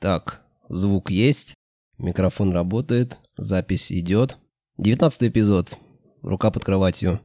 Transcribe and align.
Так, 0.00 0.42
звук 0.68 1.10
есть, 1.10 1.54
микрофон 1.98 2.52
работает, 2.52 3.18
запись 3.36 3.90
идет. 3.90 4.38
Девятнадцатый 4.76 5.28
эпизод. 5.28 5.76
Рука 6.22 6.52
под 6.52 6.64
кроватью. 6.64 7.20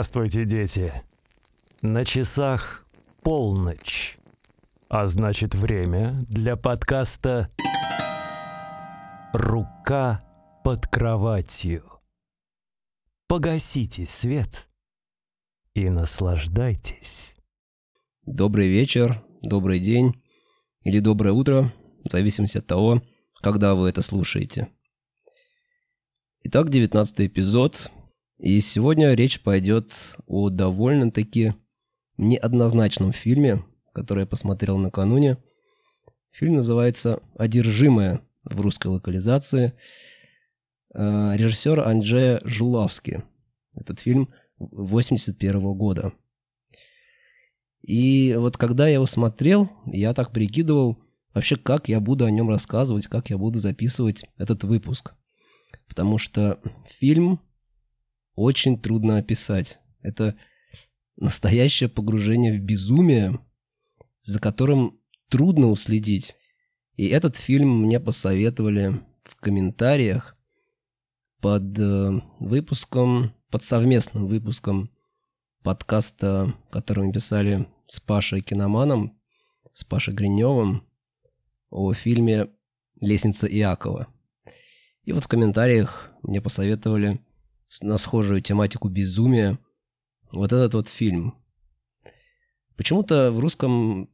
Здравствуйте, 0.00 0.46
дети. 0.46 0.94
На 1.82 2.06
часах 2.06 2.86
полночь. 3.22 4.16
А 4.88 5.04
значит, 5.04 5.54
время 5.54 6.24
для 6.26 6.56
подкаста 6.56 7.50
«Рука 9.34 10.24
под 10.64 10.86
кроватью». 10.86 11.84
Погасите 13.28 14.06
свет 14.06 14.70
и 15.74 15.90
наслаждайтесь. 15.90 17.36
Добрый 18.24 18.68
вечер, 18.68 19.22
добрый 19.42 19.80
день 19.80 20.24
или 20.82 21.00
доброе 21.00 21.32
утро, 21.32 21.74
в 22.06 22.10
зависимости 22.10 22.56
от 22.56 22.66
того, 22.66 23.02
когда 23.42 23.74
вы 23.74 23.90
это 23.90 24.00
слушаете. 24.00 24.72
Итак, 26.44 26.70
девятнадцатый 26.70 27.26
эпизод, 27.26 27.90
и 28.40 28.60
сегодня 28.62 29.12
речь 29.12 29.42
пойдет 29.42 30.16
о 30.26 30.48
довольно-таки 30.48 31.52
неоднозначном 32.16 33.12
фильме, 33.12 33.64
который 33.92 34.20
я 34.20 34.26
посмотрел 34.26 34.78
накануне. 34.78 35.36
Фильм 36.30 36.56
называется 36.56 37.20
«Одержимая» 37.36 38.22
в 38.44 38.58
русской 38.62 38.86
локализации. 38.86 39.74
Э, 40.94 41.32
режиссер 41.34 41.80
Анджея 41.80 42.40
Жулавский. 42.42 43.24
Этот 43.76 44.00
фильм 44.00 44.32
81 44.58 45.74
года. 45.74 46.14
И 47.82 48.34
вот 48.38 48.56
когда 48.56 48.88
я 48.88 48.94
его 48.94 49.06
смотрел, 49.06 49.70
я 49.84 50.14
так 50.14 50.32
прикидывал, 50.32 50.98
вообще 51.34 51.56
как 51.56 51.90
я 51.90 52.00
буду 52.00 52.24
о 52.24 52.30
нем 52.30 52.48
рассказывать, 52.48 53.06
как 53.06 53.28
я 53.28 53.36
буду 53.36 53.58
записывать 53.58 54.24
этот 54.38 54.64
выпуск. 54.64 55.12
Потому 55.86 56.16
что 56.16 56.58
фильм 56.86 57.40
очень 58.34 58.80
трудно 58.80 59.18
описать. 59.18 59.78
Это 60.02 60.36
настоящее 61.16 61.88
погружение 61.88 62.58
в 62.58 62.62
безумие, 62.62 63.38
за 64.22 64.40
которым 64.40 64.98
трудно 65.28 65.68
уследить. 65.68 66.34
И 66.96 67.06
этот 67.06 67.36
фильм 67.36 67.82
мне 67.82 68.00
посоветовали 68.00 69.00
в 69.24 69.36
комментариях 69.36 70.36
под 71.40 71.78
э, 71.78 72.20
выпуском, 72.40 73.34
под 73.50 73.62
совместным 73.62 74.26
выпуском 74.26 74.90
подкаста, 75.62 76.54
который 76.70 77.04
мы 77.04 77.12
писали 77.12 77.66
с 77.86 78.00
Пашей 78.00 78.40
Киноманом, 78.40 79.18
с 79.72 79.84
Пашей 79.84 80.14
Гриневым 80.14 80.86
о 81.70 81.92
фильме 81.92 82.48
«Лестница 83.00 83.46
Иакова». 83.46 84.08
И 85.04 85.12
вот 85.12 85.24
в 85.24 85.28
комментариях 85.28 86.10
мне 86.22 86.40
посоветовали 86.40 87.20
на 87.82 87.98
схожую 87.98 88.40
тематику 88.40 88.88
безумия– 88.88 89.58
вот 90.32 90.52
этот 90.52 90.74
вот 90.74 90.88
фильм. 90.88 91.34
Почему-то 92.76 93.30
в 93.30 93.40
русском 93.40 94.08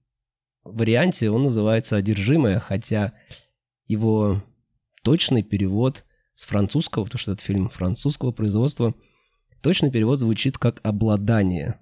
варианте 0.65 1.31
он 1.31 1.45
называется 1.45 1.97
«Одержимая», 1.97 2.59
хотя 2.59 3.13
его 3.87 4.43
точный 5.03 5.43
перевод 5.43 6.05
с 6.35 6.45
французского, 6.45 7.05
потому 7.05 7.19
что 7.19 7.33
этот 7.33 7.45
фильм 7.45 7.69
французского 7.69 8.33
производства, 8.33 8.95
точный 9.61 9.91
перевод 9.91 10.19
звучит 10.19 10.59
как 10.59 10.81
«обладание». 10.85 11.79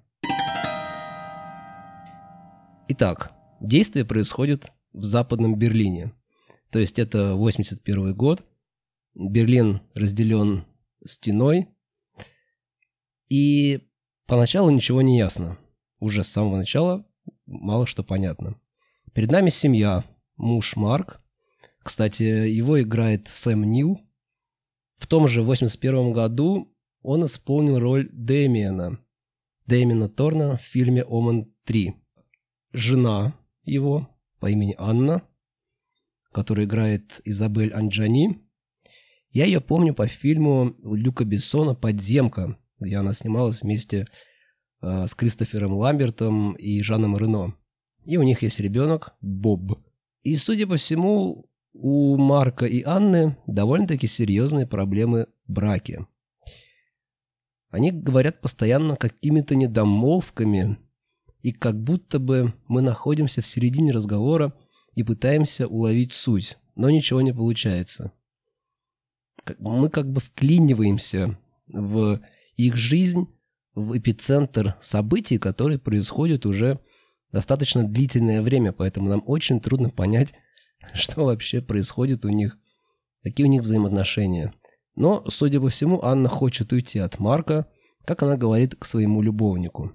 Итак, 2.87 3.31
действие 3.61 4.05
происходит 4.05 4.67
в 4.93 5.01
Западном 5.01 5.55
Берлине. 5.55 6.13
То 6.69 6.77
есть 6.77 6.99
это 6.99 7.33
81 7.33 8.13
год. 8.13 8.45
Берлин 9.15 9.81
разделен 9.95 10.65
стеной. 11.05 11.69
И 13.29 13.81
Поначалу 14.27 14.71
ничего 14.71 15.01
не 15.03 15.17
ясно. 15.17 15.57
Уже 15.99 16.23
с 16.23 16.29
самого 16.29 16.57
начала 16.57 17.05
мало 17.45 17.85
что 17.85 18.03
понятно. 18.03 18.59
Перед 19.13 19.31
нами 19.31 19.49
семья, 19.49 20.03
муж 20.35 20.75
Марк. 20.75 21.21
Кстати, 21.83 22.23
его 22.23 22.81
играет 22.81 23.27
Сэм 23.27 23.63
Нил. 23.63 24.01
В 24.97 25.05
том 25.05 25.27
же 25.27 25.43
81 25.43 26.11
году 26.11 26.75
он 27.01 27.25
исполнил 27.25 27.77
роль 27.77 28.09
Дэмиена, 28.11 28.97
Дэмиена 29.67 30.09
Торна 30.09 30.57
в 30.57 30.61
фильме 30.61 31.03
«Оман 31.03 31.53
3». 31.67 31.93
Жена 32.71 33.35
его 33.63 34.09
по 34.39 34.49
имени 34.49 34.73
Анна, 34.79 35.21
которая 36.31 36.65
играет 36.65 37.21
Изабель 37.25 37.73
Анджани. 37.73 38.44
Я 39.35 39.43
ее 39.43 39.59
помню 39.59 39.93
по 39.93 40.07
фильму 40.07 40.77
Люка 40.81 41.25
Бессона 41.25 41.75
«Подземка», 41.75 42.57
где 42.79 42.95
она 42.95 43.11
снималась 43.11 43.61
вместе 43.61 44.07
э, 44.81 45.07
с 45.07 45.13
Кристофером 45.13 45.73
Ламбертом 45.73 46.53
и 46.53 46.81
Жаном 46.81 47.17
Рено. 47.17 47.53
И 48.05 48.15
у 48.15 48.23
них 48.23 48.43
есть 48.43 48.61
ребенок 48.61 49.13
Боб. 49.19 49.77
И, 50.23 50.37
судя 50.37 50.67
по 50.67 50.77
всему, 50.77 51.49
у 51.73 52.15
Марка 52.15 52.65
и 52.65 52.81
Анны 52.83 53.35
довольно-таки 53.45 54.07
серьезные 54.07 54.67
проблемы 54.67 55.27
в 55.45 55.51
браке. 55.51 56.07
Они 57.71 57.91
говорят 57.91 58.39
постоянно 58.39 58.95
какими-то 58.95 59.55
недомолвками, 59.55 60.77
и 61.41 61.51
как 61.51 61.83
будто 61.83 62.19
бы 62.19 62.53
мы 62.69 62.81
находимся 62.81 63.41
в 63.41 63.45
середине 63.45 63.91
разговора 63.91 64.53
и 64.93 65.03
пытаемся 65.03 65.67
уловить 65.67 66.13
суть, 66.13 66.57
но 66.75 66.89
ничего 66.89 67.19
не 67.19 67.33
получается. 67.33 68.13
Мы 69.59 69.89
как 69.89 70.11
бы 70.11 70.21
вклиниваемся 70.21 71.37
в 71.67 72.21
их 72.55 72.77
жизнь 72.77 73.27
в 73.73 73.97
эпицентр 73.97 74.75
событий, 74.81 75.37
которые 75.37 75.77
происходят 75.77 76.45
уже 76.45 76.79
достаточно 77.31 77.83
длительное 77.83 78.41
время, 78.41 78.71
поэтому 78.71 79.09
нам 79.09 79.21
очень 79.25 79.59
трудно 79.59 79.89
понять, 79.89 80.33
что 80.93 81.25
вообще 81.25 81.61
происходит 81.61 82.25
у 82.25 82.29
них, 82.29 82.57
какие 83.23 83.45
у 83.45 83.49
них 83.49 83.61
взаимоотношения. 83.61 84.53
Но, 84.95 85.25
судя 85.29 85.59
по 85.59 85.69
всему, 85.69 86.01
Анна 86.03 86.29
хочет 86.29 86.71
уйти 86.71 86.99
от 86.99 87.19
Марка, 87.19 87.67
как 88.05 88.23
она 88.23 88.37
говорит 88.37 88.75
к 88.75 88.85
своему 88.85 89.21
любовнику. 89.21 89.91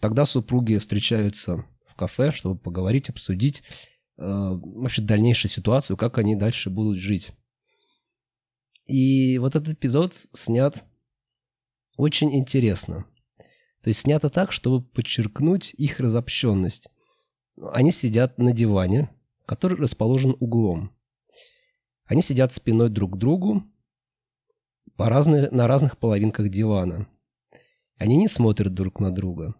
Тогда 0.00 0.24
супруги 0.24 0.78
встречаются 0.78 1.64
в 1.86 1.94
кафе, 1.94 2.32
чтобы 2.32 2.58
поговорить, 2.58 3.10
обсудить 3.10 3.62
э, 4.16 4.22
вообще 4.24 5.02
дальнейшую 5.02 5.50
ситуацию, 5.50 5.96
как 5.96 6.18
они 6.18 6.36
дальше 6.36 6.70
будут 6.70 6.98
жить. 6.98 7.32
И 8.86 9.38
вот 9.38 9.56
этот 9.56 9.74
эпизод 9.74 10.14
снят 10.32 10.84
очень 11.96 12.34
интересно. 12.34 13.06
То 13.82 13.88
есть 13.88 14.00
снято 14.00 14.30
так, 14.30 14.52
чтобы 14.52 14.84
подчеркнуть 14.84 15.74
их 15.74 16.00
разобщенность. 16.00 16.88
Они 17.72 17.92
сидят 17.92 18.38
на 18.38 18.52
диване, 18.52 19.10
который 19.46 19.78
расположен 19.78 20.36
углом. 20.40 20.90
Они 22.06 22.22
сидят 22.22 22.52
спиной 22.52 22.90
друг 22.90 23.14
к 23.14 23.16
другу 23.16 23.62
по 24.96 25.08
разные, 25.08 25.50
на 25.50 25.66
разных 25.66 25.98
половинках 25.98 26.48
дивана. 26.48 27.08
Они 27.96 28.16
не 28.16 28.28
смотрят 28.28 28.74
друг 28.74 29.00
на 29.00 29.14
друга. 29.14 29.54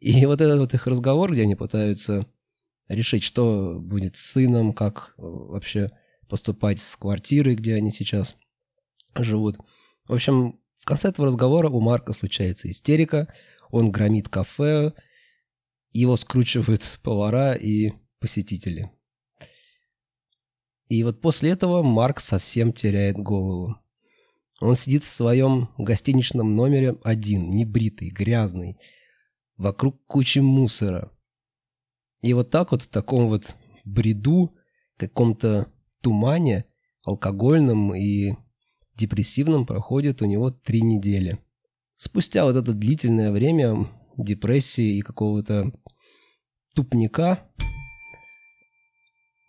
И 0.00 0.26
вот 0.26 0.40
этот 0.40 0.58
вот 0.58 0.74
их 0.74 0.86
разговор, 0.86 1.32
где 1.32 1.42
они 1.42 1.54
пытаются 1.54 2.26
решить, 2.88 3.22
что 3.22 3.78
будет 3.80 4.16
с 4.16 4.32
сыном, 4.32 4.72
как 4.72 5.14
вообще 5.16 5.90
поступать 6.28 6.80
с 6.80 6.96
квартирой, 6.96 7.54
где 7.54 7.74
они 7.74 7.90
сейчас 7.90 8.36
живут. 9.14 9.56
В 10.06 10.14
общем, 10.14 10.60
в 10.78 10.84
конце 10.84 11.08
этого 11.08 11.28
разговора 11.28 11.68
у 11.68 11.80
Марка 11.80 12.12
случается 12.12 12.70
истерика, 12.70 13.32
он 13.70 13.90
громит 13.90 14.28
кафе, 14.28 14.92
его 15.92 16.16
скручивают 16.16 16.98
повара 17.02 17.54
и 17.54 17.92
посетители. 18.20 18.90
И 20.88 21.02
вот 21.02 21.20
после 21.20 21.50
этого 21.50 21.82
Марк 21.82 22.20
совсем 22.20 22.72
теряет 22.72 23.16
голову. 23.16 23.76
Он 24.60 24.76
сидит 24.76 25.02
в 25.04 25.12
своем 25.12 25.70
гостиничном 25.76 26.54
номере 26.54 26.96
один, 27.02 27.50
небритый, 27.50 28.10
грязный, 28.10 28.78
вокруг 29.56 30.04
кучи 30.06 30.38
мусора. 30.38 31.10
И 32.22 32.32
вот 32.32 32.50
так 32.50 32.70
вот 32.70 32.82
в 32.82 32.88
таком 32.88 33.28
вот 33.28 33.54
бреду, 33.84 34.54
каком-то 34.96 35.70
тумане, 36.06 36.66
алкогольном 37.04 37.92
и 37.92 38.36
депрессивным 38.94 39.66
проходит 39.66 40.22
у 40.22 40.24
него 40.24 40.50
три 40.50 40.80
недели. 40.80 41.40
Спустя 41.96 42.44
вот 42.44 42.54
это 42.54 42.72
длительное 42.72 43.32
время 43.32 43.88
депрессии 44.16 44.98
и 44.98 45.02
какого-то 45.02 45.72
тупника, 46.76 47.50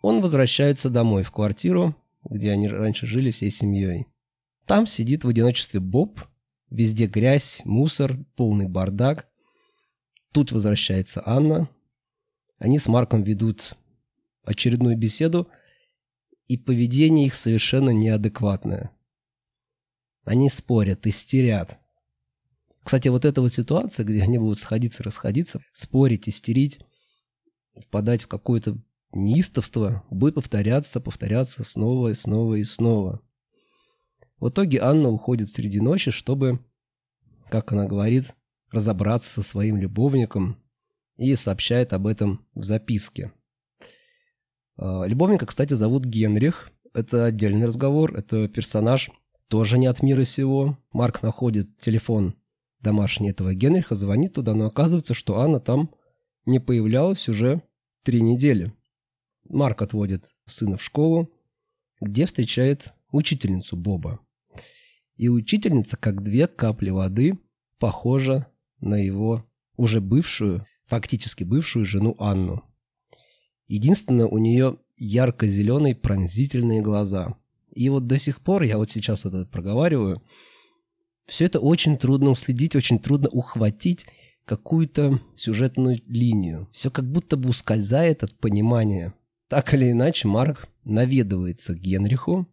он 0.02 0.20
возвращается 0.20 0.90
домой 0.90 1.22
в 1.22 1.30
квартиру, 1.30 1.94
где 2.28 2.50
они 2.50 2.66
раньше 2.66 3.06
жили 3.06 3.30
всей 3.30 3.52
семьей. 3.52 4.06
Там 4.66 4.88
сидит 4.88 5.22
в 5.22 5.28
одиночестве 5.28 5.78
Боб, 5.78 6.20
везде 6.70 7.06
грязь, 7.06 7.62
мусор, 7.64 8.18
полный 8.34 8.66
бардак. 8.66 9.28
Тут 10.32 10.50
возвращается 10.50 11.22
Анна. 11.24 11.70
Они 12.58 12.80
с 12.80 12.88
Марком 12.88 13.22
ведут 13.22 13.76
очередную 14.42 14.96
беседу, 14.96 15.48
и 16.48 16.56
поведение 16.56 17.26
их 17.26 17.34
совершенно 17.34 17.90
неадекватное. 17.90 18.90
Они 20.24 20.48
спорят, 20.48 21.06
истерят. 21.06 21.78
Кстати, 22.82 23.08
вот 23.08 23.24
эта 23.24 23.42
вот 23.42 23.52
ситуация, 23.52 24.04
где 24.04 24.22
они 24.22 24.38
будут 24.38 24.58
сходиться, 24.58 25.02
расходиться, 25.02 25.60
спорить, 25.72 26.28
истерить, 26.28 26.80
впадать 27.78 28.22
в 28.22 28.28
какое-то 28.28 28.78
неистовство, 29.12 30.04
будет 30.10 30.34
повторяться, 30.34 31.00
повторяться 31.00 31.64
снова 31.64 32.08
и 32.08 32.14
снова 32.14 32.54
и 32.54 32.64
снова. 32.64 33.20
В 34.40 34.48
итоге 34.48 34.80
Анна 34.80 35.10
уходит 35.10 35.50
среди 35.50 35.80
ночи, 35.80 36.10
чтобы, 36.10 36.64
как 37.50 37.72
она 37.72 37.86
говорит, 37.86 38.34
разобраться 38.70 39.30
со 39.30 39.42
своим 39.42 39.76
любовником 39.76 40.62
и 41.16 41.34
сообщает 41.34 41.92
об 41.92 42.06
этом 42.06 42.46
в 42.54 42.62
записке. 42.62 43.32
А, 44.78 45.04
любовника, 45.04 45.46
кстати, 45.46 45.74
зовут 45.74 46.04
Генрих. 46.04 46.70
Это 46.94 47.26
отдельный 47.26 47.66
разговор. 47.66 48.16
Это 48.16 48.48
персонаж 48.48 49.10
тоже 49.48 49.78
не 49.78 49.86
от 49.86 50.02
мира 50.02 50.24
сего. 50.24 50.78
Марк 50.92 51.22
находит 51.22 51.78
телефон 51.78 52.34
домашний 52.80 53.30
этого 53.30 53.54
Генриха, 53.54 53.96
звонит 53.96 54.34
туда, 54.34 54.54
но 54.54 54.66
оказывается, 54.66 55.12
что 55.12 55.40
Анна 55.40 55.58
там 55.58 55.90
не 56.46 56.60
появлялась 56.60 57.28
уже 57.28 57.62
три 58.04 58.20
недели. 58.22 58.72
Марк 59.48 59.82
отводит 59.82 60.34
сына 60.46 60.76
в 60.76 60.82
школу, 60.82 61.30
где 62.00 62.26
встречает 62.26 62.92
учительницу 63.10 63.76
Боба. 63.76 64.20
И 65.16 65.28
учительница, 65.28 65.96
как 65.96 66.22
две 66.22 66.46
капли 66.46 66.90
воды, 66.90 67.38
похожа 67.78 68.46
на 68.78 68.94
его 68.94 69.44
уже 69.76 70.00
бывшую, 70.00 70.64
фактически 70.86 71.42
бывшую 71.42 71.84
жену 71.84 72.14
Анну. 72.18 72.62
Единственное, 73.68 74.26
у 74.26 74.38
нее 74.38 74.78
ярко-зеленые 74.96 75.94
пронзительные 75.94 76.80
глаза. 76.80 77.36
И 77.72 77.88
вот 77.90 78.06
до 78.06 78.18
сих 78.18 78.40
пор, 78.40 78.62
я 78.62 78.78
вот 78.78 78.90
сейчас 78.90 79.24
это 79.24 79.46
проговариваю, 79.46 80.20
все 81.26 81.44
это 81.44 81.60
очень 81.60 81.98
трудно 81.98 82.30
уследить, 82.30 82.74
очень 82.74 82.98
трудно 82.98 83.28
ухватить 83.28 84.06
какую-то 84.46 85.20
сюжетную 85.36 86.00
линию. 86.06 86.68
Все 86.72 86.90
как 86.90 87.04
будто 87.10 87.36
бы 87.36 87.50
ускользает 87.50 88.24
от 88.24 88.34
понимания. 88.38 89.14
Так 89.48 89.74
или 89.74 89.90
иначе, 89.90 90.26
Марк 90.26 90.68
наведывается 90.84 91.74
к 91.74 91.78
Генриху. 91.78 92.48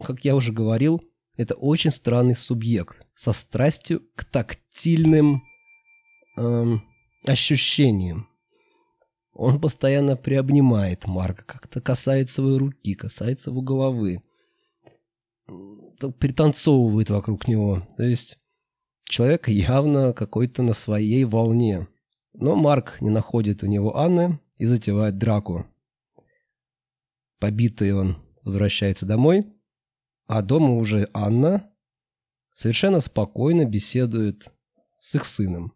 Как 0.00 0.24
я 0.24 0.36
уже 0.36 0.52
говорил, 0.52 1.02
это 1.36 1.54
очень 1.54 1.90
странный 1.90 2.36
субъект 2.36 3.04
со 3.14 3.32
страстью 3.32 4.02
к 4.14 4.24
тактильным 4.24 5.40
эм, 6.36 6.82
ощущениям. 7.26 8.29
Он 9.40 9.58
постоянно 9.58 10.16
приобнимает 10.16 11.06
Марка, 11.06 11.44
как-то 11.44 11.80
касается 11.80 12.42
его 12.42 12.58
руки, 12.58 12.94
касается 12.94 13.48
его 13.48 13.62
головы. 13.62 14.22
Пританцовывает 16.18 17.08
вокруг 17.08 17.48
него. 17.48 17.88
То 17.96 18.02
есть 18.02 18.38
человек 19.04 19.48
явно 19.48 20.12
какой-то 20.12 20.62
на 20.62 20.74
своей 20.74 21.24
волне. 21.24 21.88
Но 22.34 22.54
Марк 22.54 23.00
не 23.00 23.08
находит 23.08 23.62
у 23.62 23.66
него 23.66 23.96
Анны 23.96 24.38
и 24.58 24.66
затевает 24.66 25.16
драку. 25.16 25.64
Побитый 27.38 27.94
он 27.94 28.18
возвращается 28.42 29.06
домой, 29.06 29.46
а 30.26 30.42
дома 30.42 30.74
уже 30.74 31.08
Анна 31.14 31.72
совершенно 32.52 33.00
спокойно 33.00 33.64
беседует 33.64 34.52
с 34.98 35.14
их 35.14 35.24
сыном. 35.24 35.72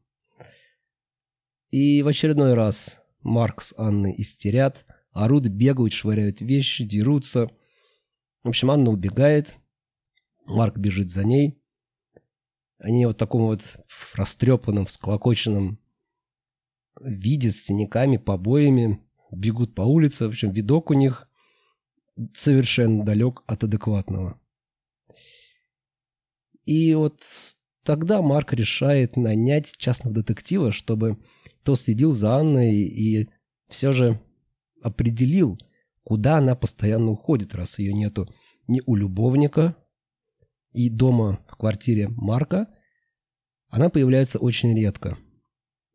И 1.70 2.02
в 2.02 2.08
очередной 2.08 2.52
раз 2.52 3.00
Марк 3.24 3.62
с 3.62 3.74
Анной 3.76 4.14
истерят, 4.16 4.86
орут, 5.10 5.46
бегают, 5.48 5.92
швыряют 5.92 6.40
вещи, 6.40 6.84
дерутся. 6.84 7.50
В 8.44 8.48
общем, 8.48 8.70
Анна 8.70 8.90
убегает, 8.90 9.56
Марк 10.44 10.76
бежит 10.76 11.10
за 11.10 11.24
ней. 11.24 11.58
Они 12.78 13.06
вот 13.06 13.16
в 13.16 13.18
таком 13.18 13.42
вот 13.42 13.62
растрепанном, 14.14 14.84
всклокоченном 14.84 15.78
виде 17.00 17.50
с 17.50 17.64
синяками, 17.64 18.18
побоями 18.18 19.02
бегут 19.32 19.74
по 19.74 19.82
улице. 19.82 20.26
В 20.26 20.28
общем, 20.28 20.50
видок 20.50 20.90
у 20.90 20.94
них 20.94 21.28
совершенно 22.34 23.04
далек 23.04 23.42
от 23.46 23.64
адекватного. 23.64 24.38
И 26.66 26.94
вот 26.94 27.22
тогда 27.82 28.22
Марк 28.22 28.52
решает 28.52 29.16
нанять 29.16 29.76
частного 29.78 30.14
детектива, 30.14 30.72
чтобы 30.72 31.18
кто 31.64 31.76
следил 31.76 32.12
за 32.12 32.36
Анной 32.36 32.74
и 32.74 33.30
все 33.70 33.94
же 33.94 34.20
определил, 34.82 35.58
куда 36.02 36.36
она 36.36 36.54
постоянно 36.54 37.10
уходит, 37.10 37.54
раз 37.54 37.78
ее 37.78 37.94
нету 37.94 38.28
ни 38.68 38.82
у 38.84 38.94
любовника, 38.94 39.74
и 40.74 40.90
дома 40.90 41.42
в 41.48 41.56
квартире 41.56 42.08
Марка 42.08 42.68
она 43.70 43.88
появляется 43.88 44.38
очень 44.38 44.78
редко. 44.78 45.16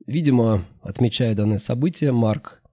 Видимо, 0.08 0.68
отмечая 0.82 1.36
данное 1.36 1.60
событие, 1.60 2.12
Марк 2.12 2.64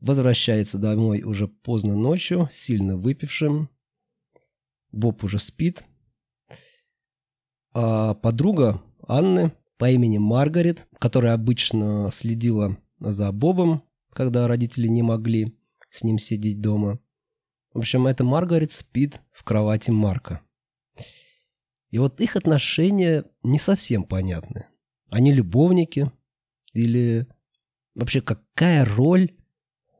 возвращается 0.00 0.78
домой 0.78 1.22
уже 1.22 1.46
поздно 1.46 1.94
ночью, 1.94 2.48
сильно 2.50 2.96
выпившим. 2.96 3.70
Боб 4.90 5.22
уже 5.22 5.38
спит. 5.38 5.84
А 7.72 8.14
подруга 8.14 8.82
Анны 9.06 9.52
по 9.78 9.90
имени 9.90 10.18
Маргарет, 10.18 10.86
которая 10.98 11.34
обычно 11.34 12.10
следила 12.12 12.76
за 12.98 13.30
Бобом, 13.32 13.84
когда 14.12 14.46
родители 14.46 14.88
не 14.88 15.02
могли 15.02 15.56
с 15.90 16.02
ним 16.02 16.18
сидеть 16.18 16.60
дома. 16.60 16.98
В 17.72 17.78
общем, 17.78 18.06
эта 18.06 18.24
Маргарет 18.24 18.72
спит 18.72 19.20
в 19.32 19.44
кровати 19.44 19.90
Марка. 19.90 20.40
И 21.90 21.98
вот 21.98 22.20
их 22.20 22.36
отношения 22.36 23.24
не 23.42 23.58
совсем 23.58 24.04
понятны. 24.04 24.66
Они 25.10 25.32
любовники 25.32 26.10
или 26.72 27.26
вообще 27.94 28.20
какая 28.20 28.84
роль 28.84 29.36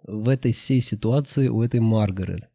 в 0.02 0.28
этой 0.28 0.52
всей 0.52 0.80
ситуации 0.80 1.48
у 1.48 1.62
этой 1.62 1.80
Маргарет? 1.80 2.50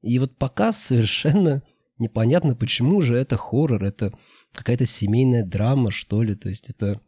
И 0.00 0.18
вот 0.18 0.36
пока 0.36 0.72
совершенно 0.72 1.62
непонятно, 2.02 2.54
почему 2.54 3.00
же 3.00 3.16
это 3.16 3.36
хоррор, 3.36 3.82
это 3.82 4.12
какая-то 4.52 4.84
семейная 4.84 5.44
драма, 5.44 5.90
что 5.90 6.22
ли. 6.22 6.34
То 6.34 6.48
есть 6.48 6.68
это, 6.68 7.00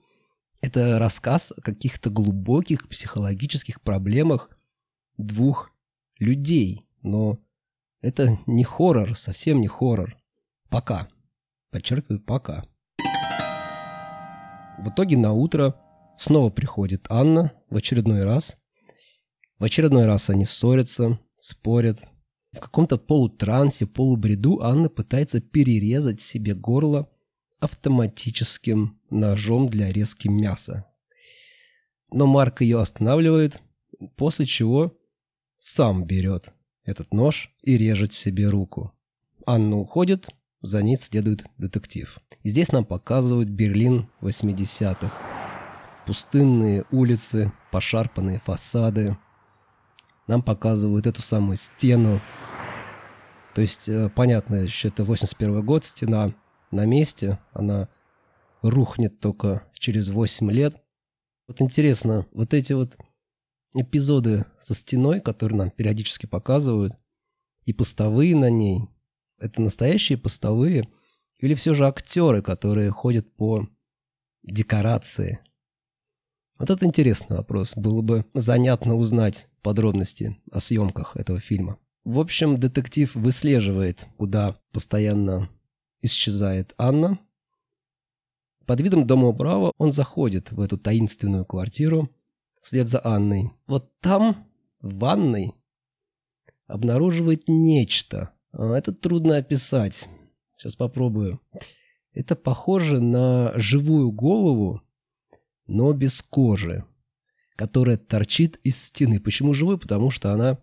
это 0.62 0.98
рассказ 0.98 1.52
о 1.56 1.60
каких-то 1.60 2.08
глубоких 2.08 2.88
психологических 2.88 3.82
проблемах 3.82 4.50
двух 5.18 5.70
людей. 6.18 6.86
Но 7.02 7.38
это 8.00 8.38
не 8.46 8.64
хоррор, 8.64 9.16
совсем 9.16 9.60
не 9.60 9.68
хоррор. 9.68 10.16
Пока. 10.70 11.08
Подчеркиваю, 11.70 12.20
пока. 12.20 12.64
В 14.78 14.88
итоге 14.88 15.16
на 15.16 15.32
утро 15.32 15.74
снова 16.16 16.50
приходит 16.50 17.06
Анна 17.08 17.52
в 17.68 17.76
очередной 17.76 18.24
раз. 18.24 18.56
В 19.58 19.64
очередной 19.64 20.06
раз 20.06 20.30
они 20.30 20.44
ссорятся, 20.44 21.18
спорят, 21.36 22.02
в 22.54 22.60
каком-то 22.60 22.96
полутрансе, 22.98 23.86
полубреду 23.86 24.60
Анна 24.62 24.88
пытается 24.88 25.40
перерезать 25.40 26.20
себе 26.20 26.54
горло 26.54 27.08
автоматическим 27.60 29.00
ножом 29.10 29.68
для 29.68 29.90
резки 29.92 30.28
мяса. 30.28 30.86
Но 32.12 32.26
Марк 32.26 32.60
ее 32.60 32.80
останавливает, 32.80 33.60
после 34.16 34.46
чего 34.46 34.96
сам 35.58 36.04
берет 36.04 36.52
этот 36.84 37.12
нож 37.12 37.50
и 37.62 37.78
режет 37.78 38.12
себе 38.12 38.48
руку. 38.48 38.92
Анна 39.46 39.78
уходит, 39.78 40.28
за 40.60 40.82
ней 40.82 40.96
следует 40.96 41.44
детектив. 41.58 42.18
И 42.42 42.50
здесь 42.50 42.72
нам 42.72 42.84
показывают 42.84 43.48
Берлин 43.48 44.08
80-х. 44.20 45.12
Пустынные 46.06 46.84
улицы, 46.90 47.52
пошарпанные 47.72 48.38
фасады. 48.38 49.16
Нам 50.26 50.42
показывают 50.42 51.06
эту 51.06 51.22
самую 51.22 51.56
стену, 51.56 52.20
то 53.54 53.60
есть, 53.60 53.88
э, 53.88 54.10
понятно, 54.14 54.56
еще 54.56 54.88
это 54.88 55.04
81 55.04 55.64
год, 55.64 55.84
стена 55.84 56.34
на 56.70 56.84
месте, 56.86 57.38
она 57.52 57.88
рухнет 58.62 59.20
только 59.20 59.62
через 59.74 60.08
8 60.08 60.50
лет. 60.50 60.76
Вот 61.46 61.60
интересно, 61.60 62.26
вот 62.32 62.52
эти 62.52 62.72
вот 62.72 62.96
эпизоды 63.74 64.46
со 64.58 64.74
стеной, 64.74 65.20
которые 65.20 65.58
нам 65.58 65.70
периодически 65.70 66.26
показывают, 66.26 66.94
и 67.64 67.72
постовые 67.72 68.36
на 68.36 68.50
ней, 68.50 68.88
Это 69.38 69.60
настоящие 69.60 70.16
постовые 70.16 70.88
или 71.38 71.54
все 71.54 71.74
же 71.74 71.86
актеры, 71.86 72.40
которые 72.40 72.90
ходят 72.90 73.34
по 73.34 73.68
декорации? 74.42 75.40
Вот 76.56 76.70
это 76.70 76.86
интересный 76.86 77.36
вопрос. 77.36 77.76
Было 77.76 78.00
бы 78.00 78.24
занятно 78.32 78.94
узнать 78.94 79.48
подробности 79.60 80.40
о 80.52 80.60
съемках 80.60 81.16
этого 81.16 81.40
фильма. 81.40 81.78
В 82.04 82.20
общем, 82.20 82.60
детектив 82.60 83.14
выслеживает, 83.14 84.06
куда 84.18 84.60
постоянно 84.72 85.48
исчезает 86.02 86.74
Анна. 86.76 87.18
Под 88.66 88.80
видом 88.82 89.06
дома 89.06 89.28
управа 89.28 89.72
он 89.78 89.92
заходит 89.92 90.52
в 90.52 90.60
эту 90.60 90.76
таинственную 90.76 91.46
квартиру 91.46 92.10
вслед 92.62 92.88
за 92.88 93.00
Анной. 93.04 93.52
Вот 93.66 93.98
там, 94.00 94.46
в 94.80 94.98
ванной, 94.98 95.54
обнаруживает 96.66 97.48
нечто. 97.48 98.34
А, 98.52 98.74
это 98.74 98.92
трудно 98.92 99.36
описать. 99.36 100.08
Сейчас 100.56 100.76
попробую. 100.76 101.40
Это 102.12 102.36
похоже 102.36 103.00
на 103.00 103.52
живую 103.56 104.12
голову, 104.12 104.82
но 105.66 105.92
без 105.94 106.20
кожи, 106.22 106.84
которая 107.56 107.96
торчит 107.96 108.60
из 108.62 108.82
стены. 108.82 109.20
Почему 109.20 109.54
живой? 109.54 109.78
Потому 109.78 110.10
что 110.10 110.32
она 110.32 110.58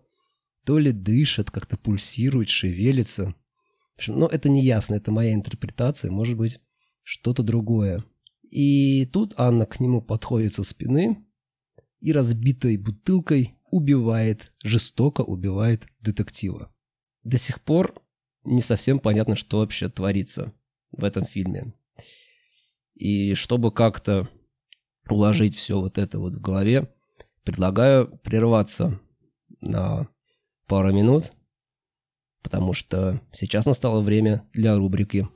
то 0.66 0.78
ли 0.78 0.92
дышит, 0.92 1.52
как-то 1.52 1.78
пульсирует, 1.78 2.50
шевелится. 2.50 3.36
В 3.96 3.98
общем, 3.98 4.20
но 4.20 4.28
это 4.28 4.50
не 4.50 4.62
ясно, 4.62 4.96
это 4.96 5.12
моя 5.12 5.34
интерпретация, 5.34 6.12
может 6.12 6.38
быть, 6.38 6.60
что-то 7.04 7.44
другое. 7.44 8.04
И 8.50 9.06
тут 9.06 9.34
Анна 9.38 9.66
к 9.66 9.80
нему 9.80 10.02
подходит 10.02 10.54
со 10.54 10.64
спины 10.64 11.26
и 12.00 12.12
разбитой 12.12 12.78
бутылкой 12.78 13.56
убивает, 13.72 14.54
жестоко 14.64 15.22
убивает 15.22 15.88
детектива. 16.02 16.74
До 17.24 17.38
сих 17.38 17.62
пор 17.62 18.02
не 18.44 18.62
совсем 18.62 19.00
понятно, 19.00 19.36
что 19.36 19.60
вообще 19.60 19.88
творится 19.90 20.54
в 20.92 21.04
этом 21.04 21.26
фильме. 21.26 21.74
И 22.96 23.34
чтобы 23.36 23.72
как-то 23.72 24.30
уложить 25.10 25.56
все 25.56 25.80
вот 25.80 25.98
это 25.98 26.20
вот 26.20 26.36
в 26.36 26.42
голове, 26.42 26.94
предлагаю 27.44 28.18
прерваться 28.20 29.00
на 29.62 30.08
пару 30.72 30.94
минут, 30.94 31.34
потому 32.44 32.72
что 32.72 33.20
сейчас 33.34 33.66
настало 33.66 34.02
время 34.02 34.48
для 34.54 34.78
рубрики 34.78 35.28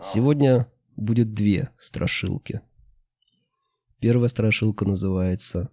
Сегодня 0.00 0.70
будет 0.94 1.34
две 1.34 1.70
страшилки. 1.76 2.60
Первая 3.98 4.28
страшилка 4.28 4.84
называется 4.84 5.70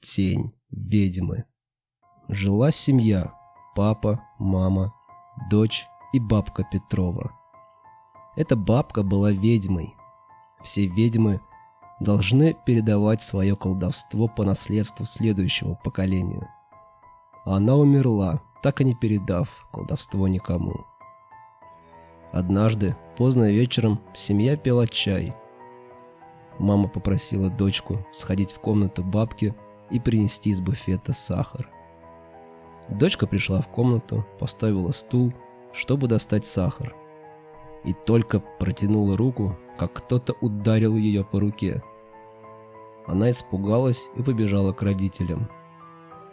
«Тень 0.00 0.48
ведьмы». 0.70 1.44
Жила 2.28 2.70
семья– 2.70 3.34
папа, 3.76 4.24
мама, 4.38 4.94
дочь 5.50 5.84
и 6.14 6.18
бабка 6.18 6.64
Петрова. 6.72 7.41
Эта 8.34 8.56
бабка 8.56 9.02
была 9.02 9.30
ведьмой. 9.30 9.94
Все 10.62 10.86
ведьмы 10.86 11.40
должны 12.00 12.56
передавать 12.64 13.22
свое 13.22 13.56
колдовство 13.56 14.26
по 14.28 14.44
наследству 14.44 15.04
следующему 15.04 15.78
поколению. 15.84 16.48
Она 17.44 17.76
умерла, 17.76 18.40
так 18.62 18.80
и 18.80 18.84
не 18.84 18.94
передав 18.94 19.66
колдовство 19.72 20.28
никому. 20.28 20.86
Однажды, 22.30 22.96
поздно 23.18 23.50
вечером, 23.50 24.00
семья 24.14 24.56
пила 24.56 24.86
чай. 24.86 25.34
Мама 26.58 26.88
попросила 26.88 27.50
дочку 27.50 28.06
сходить 28.12 28.52
в 28.52 28.60
комнату 28.60 29.04
бабки 29.04 29.54
и 29.90 30.00
принести 30.00 30.50
из 30.50 30.60
буфета 30.60 31.12
сахар. 31.12 31.68
Дочка 32.88 33.26
пришла 33.26 33.60
в 33.60 33.68
комнату, 33.68 34.24
поставила 34.38 34.92
стул, 34.92 35.34
чтобы 35.72 36.08
достать 36.08 36.46
сахар. 36.46 36.94
И 37.84 37.92
только 37.92 38.40
протянула 38.40 39.16
руку, 39.16 39.56
как 39.78 39.92
кто-то 39.94 40.34
ударил 40.40 40.96
ее 40.96 41.24
по 41.24 41.40
руке. 41.40 41.82
Она 43.06 43.30
испугалась 43.30 44.08
и 44.16 44.22
побежала 44.22 44.72
к 44.72 44.82
родителям. 44.82 45.48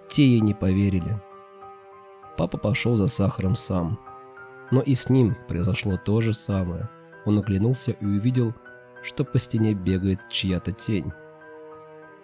Те 0.10 0.26
ей 0.26 0.42
не 0.42 0.54
поверили. 0.54 1.20
Папа 2.38 2.58
пошел 2.58 2.96
за 2.96 3.08
сахаром 3.08 3.56
сам– 3.56 4.00
но 4.72 4.82
и 4.82 4.96
с 4.96 5.10
ним 5.10 5.36
произошло 5.48 5.98
то 5.98 6.22
же 6.22 6.34
самое. 6.34 6.90
Он 7.26 7.40
оглянулся 7.40 7.92
и 7.92 8.06
увидел, 8.06 8.54
что 9.04 9.24
по 9.24 9.40
стене 9.40 9.74
бегает 9.74 10.22
чья-то 10.30 10.72
тень. 10.72 11.12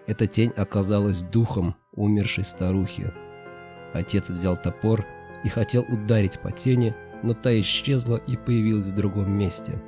Эта 0.08 0.28
тень 0.28 0.52
оказалась 0.56 1.22
духом 1.22 1.76
умершей 1.94 2.44
старухи. 2.44 3.12
Отец 3.94 4.30
взял 4.30 4.58
топор 4.58 5.06
и 5.44 5.50
хотел 5.50 5.84
ударить 5.84 6.40
по 6.40 6.52
тени, 6.52 6.96
но 7.26 7.34
та 7.34 7.60
исчезла 7.60 8.18
и 8.28 8.38
появилась 8.38 8.86
в 8.86 8.96
другом 8.96 9.32
месте. 9.32 9.82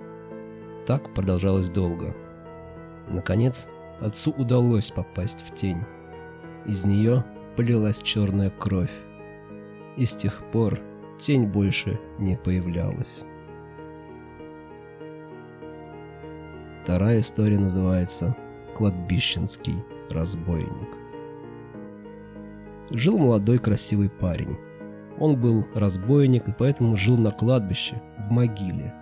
Так 0.88 1.14
продолжалось 1.14 1.70
долго. 1.70 2.16
Наконец, 3.08 3.68
отцу 4.02 4.32
удалось 4.32 4.90
попасть 4.90 5.42
в 5.42 5.54
тень. 5.54 5.84
Из 6.66 6.84
нее 6.84 7.24
полилась 7.56 8.02
черная 8.02 8.50
кровь. 8.50 8.92
И 9.98 10.06
с 10.06 10.16
тех 10.16 10.44
пор 10.52 10.80
тень 11.22 11.46
больше 11.46 12.00
не 12.18 12.36
появлялась. 12.36 13.24
Вторая 16.84 17.20
история 17.20 17.60
называется 17.60 18.36
«Кладбищенский 18.76 19.84
разбойник». 20.10 20.90
Жил 22.90 23.18
молодой 23.20 23.60
красивый 23.60 24.10
парень. 24.10 24.58
Он 25.20 25.36
был 25.36 25.66
разбойник 25.74 26.48
и 26.48 26.52
поэтому 26.52 26.96
жил 26.96 27.18
на 27.18 27.32
кладбище, 27.32 28.02
в 28.18 28.32
могиле. 28.32 28.94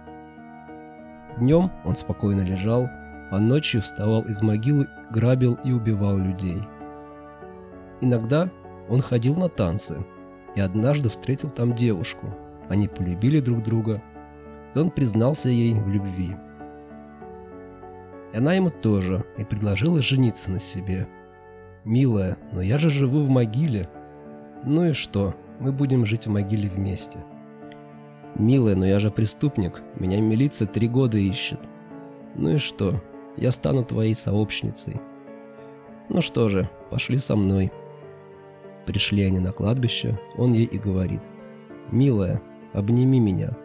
Днем 1.38 1.72
он 1.84 1.96
спокойно 1.96 2.42
лежал, 2.42 2.88
а 3.32 3.40
ночью 3.40 3.82
вставал 3.82 4.22
из 4.24 4.42
могилы, 4.42 4.88
грабил 5.12 5.58
и 5.66 5.72
убивал 5.72 6.18
людей. 6.18 6.62
Иногда 8.02 8.50
он 8.90 9.02
ходил 9.02 9.36
на 9.36 9.50
танцы– 9.50 10.06
и 10.56 10.62
однажды 10.62 11.10
встретил 11.10 11.50
там 11.50 11.76
девушку. 11.76 12.34
Они 12.70 12.88
полюбили 12.88 13.40
друг 13.40 13.62
друга, 13.62 14.02
и 14.74 14.80
он 14.80 14.90
признался 14.90 15.50
ей 15.50 15.74
в 15.74 15.90
любви. 15.90 16.36
И 18.34 18.38
она 18.38 18.54
ему 18.54 18.70
тоже, 18.70 19.26
и 19.38 19.44
предложила 19.44 20.02
жениться 20.02 20.52
на 20.52 20.60
себе. 20.60 21.08
«Милая, 21.84 22.38
но 22.52 22.62
я 22.62 22.80
же 22.80 22.90
живу 22.90 23.24
в 23.24 23.30
могиле». 23.30 23.88
«Ну 24.64 24.86
и 24.86 24.94
что, 24.94 25.36
мы 25.60 25.72
будем 25.72 26.06
жить 26.06 26.28
в 26.28 26.32
могиле 26.32 26.70
вместе». 26.70 27.20
«Милая, 28.36 28.76
но 28.76 28.86
я 28.86 29.00
же 29.00 29.12
преступник, 29.12 29.82
меня 30.00 30.20
милиция 30.20 30.68
три 30.68 30.88
года 30.88 31.18
ищет». 31.18 31.60
«Ну 32.36 32.56
и 32.56 32.58
что, 32.58 33.02
я 33.38 33.52
стану 33.52 33.86
твоей 33.86 34.14
сообщницей». 34.14 35.00
«Ну 36.10 36.22
что 36.22 36.50
же, 36.50 36.70
пошли 36.92 37.18
со 37.18 37.36
мной». 37.36 37.72
Пришли 38.86 39.24
они 39.24 39.40
на 39.40 39.52
кладбище, 39.52 40.20
он 40.38 40.54
ей 40.54 40.66
и 40.66 40.78
говорит. 40.78 41.22
«Милая, 41.92 42.42
обними 42.74 43.20
меня». 43.20 43.56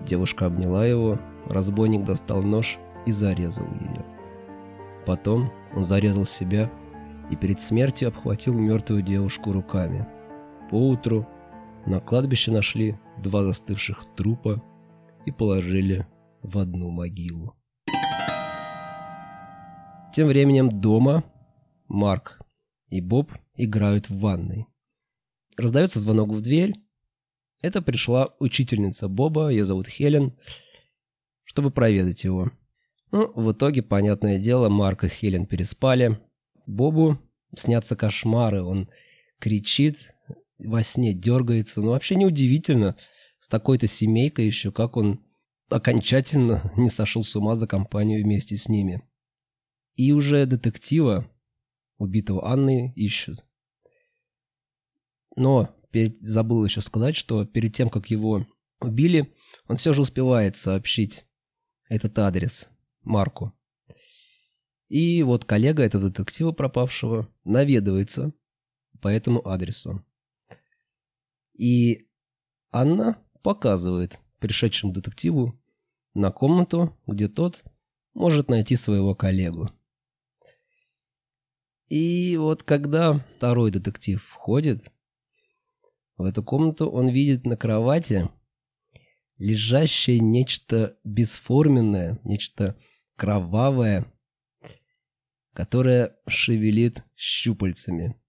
Девушка 0.00 0.46
обняла 0.46 0.86
его, 0.86 1.18
разбойник 1.46 2.04
достал 2.04 2.42
нож 2.42 2.78
и 3.06 3.10
зарезал 3.10 3.66
ее. 3.66 4.04
Потом 5.06 5.50
он 5.74 5.84
зарезал 5.84 6.26
себя 6.26 6.70
и 7.30 7.36
перед 7.36 7.60
смертью 7.60 8.08
обхватил 8.08 8.54
мертвую 8.54 9.02
девушку 9.02 9.52
руками. 9.52 10.06
Поутру 10.70 11.26
на 11.86 11.98
кладбище 12.00 12.52
нашли 12.52 12.96
два 13.22 13.42
застывших 13.42 14.04
трупа 14.16 14.62
и 15.24 15.30
положили 15.30 16.06
в 16.42 16.58
одну 16.58 16.90
могилу. 16.90 17.54
Тем 20.12 20.28
временем 20.28 20.80
дома 20.80 21.24
Марк 21.88 22.40
и 22.88 23.00
Боб 23.00 23.32
играют 23.54 24.10
в 24.10 24.18
ванной. 24.18 24.66
Раздается 25.56 26.00
звонок 26.00 26.30
в 26.30 26.42
дверь. 26.42 26.74
Это 27.62 27.80
пришла 27.80 28.34
учительница 28.38 29.08
Боба, 29.08 29.48
ее 29.48 29.64
зовут 29.64 29.88
Хелен, 29.88 30.36
чтобы 31.44 31.70
проведать 31.70 32.24
его. 32.24 32.50
Ну, 33.10 33.32
в 33.34 33.52
итоге, 33.52 33.82
понятное 33.82 34.38
дело, 34.38 34.68
Марк 34.68 35.04
и 35.04 35.08
Хелен 35.08 35.46
переспали. 35.46 36.20
Бобу 36.66 37.18
снятся 37.56 37.96
кошмары, 37.96 38.62
он 38.62 38.88
кричит, 39.40 40.14
во 40.58 40.82
сне 40.82 41.14
дергается. 41.14 41.80
Ну, 41.80 41.90
вообще 41.90 42.16
неудивительно, 42.16 42.96
с 43.38 43.48
такой-то 43.48 43.86
семейкой 43.86 44.46
еще, 44.46 44.72
как 44.72 44.96
он 44.96 45.24
окончательно 45.68 46.72
не 46.76 46.90
сошел 46.90 47.24
с 47.24 47.34
ума 47.36 47.54
за 47.54 47.66
компанию 47.66 48.22
вместе 48.22 48.56
с 48.56 48.68
ними. 48.68 49.02
И 49.94 50.12
уже 50.12 50.46
детектива, 50.46 51.28
убитого 51.98 52.46
Анны, 52.46 52.92
ищут. 52.94 53.44
Но 55.36 55.74
перед, 55.90 56.16
забыл 56.18 56.64
еще 56.64 56.80
сказать, 56.80 57.16
что 57.16 57.44
перед 57.44 57.74
тем, 57.74 57.90
как 57.90 58.10
его 58.10 58.46
убили, 58.80 59.34
он 59.66 59.76
все 59.76 59.92
же 59.92 60.02
успевает 60.02 60.56
сообщить 60.56 61.24
этот 61.88 62.18
адрес 62.18 62.68
Марку. 63.02 63.52
И 64.88 65.22
вот 65.22 65.44
коллега 65.44 65.82
этого 65.82 66.08
детектива 66.08 66.52
пропавшего 66.52 67.28
наведывается 67.44 68.32
по 69.00 69.08
этому 69.08 69.46
адресу. 69.46 70.04
И 71.58 72.08
Анна 72.70 73.22
показывает 73.42 74.18
пришедшему 74.38 74.92
детективу 74.92 75.60
на 76.14 76.30
комнату, 76.30 76.96
где 77.06 77.28
тот 77.28 77.64
может 78.14 78.48
найти 78.48 78.76
своего 78.76 79.14
коллегу. 79.14 79.70
И 81.88 82.36
вот 82.36 82.62
когда 82.62 83.18
второй 83.34 83.70
детектив 83.70 84.22
входит 84.22 84.90
в 86.16 86.24
эту 86.24 86.42
комнату, 86.44 86.88
он 86.88 87.08
видит 87.08 87.44
на 87.44 87.56
кровати 87.56 88.30
лежащее 89.38 90.20
нечто 90.20 90.98
бесформенное, 91.02 92.20
нечто 92.24 92.78
кровавое, 93.16 94.12
которое 95.54 96.16
шевелит 96.28 97.02
щупальцами. 97.16 98.20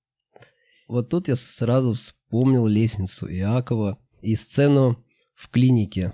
Вот 0.90 1.10
тут 1.10 1.28
я 1.28 1.36
сразу 1.36 1.94
вспомнил 1.94 2.66
лестницу 2.66 3.32
Иакова 3.32 4.00
и 4.22 4.36
сцену 4.36 5.06
в 5.36 5.48
клинике. 5.50 6.14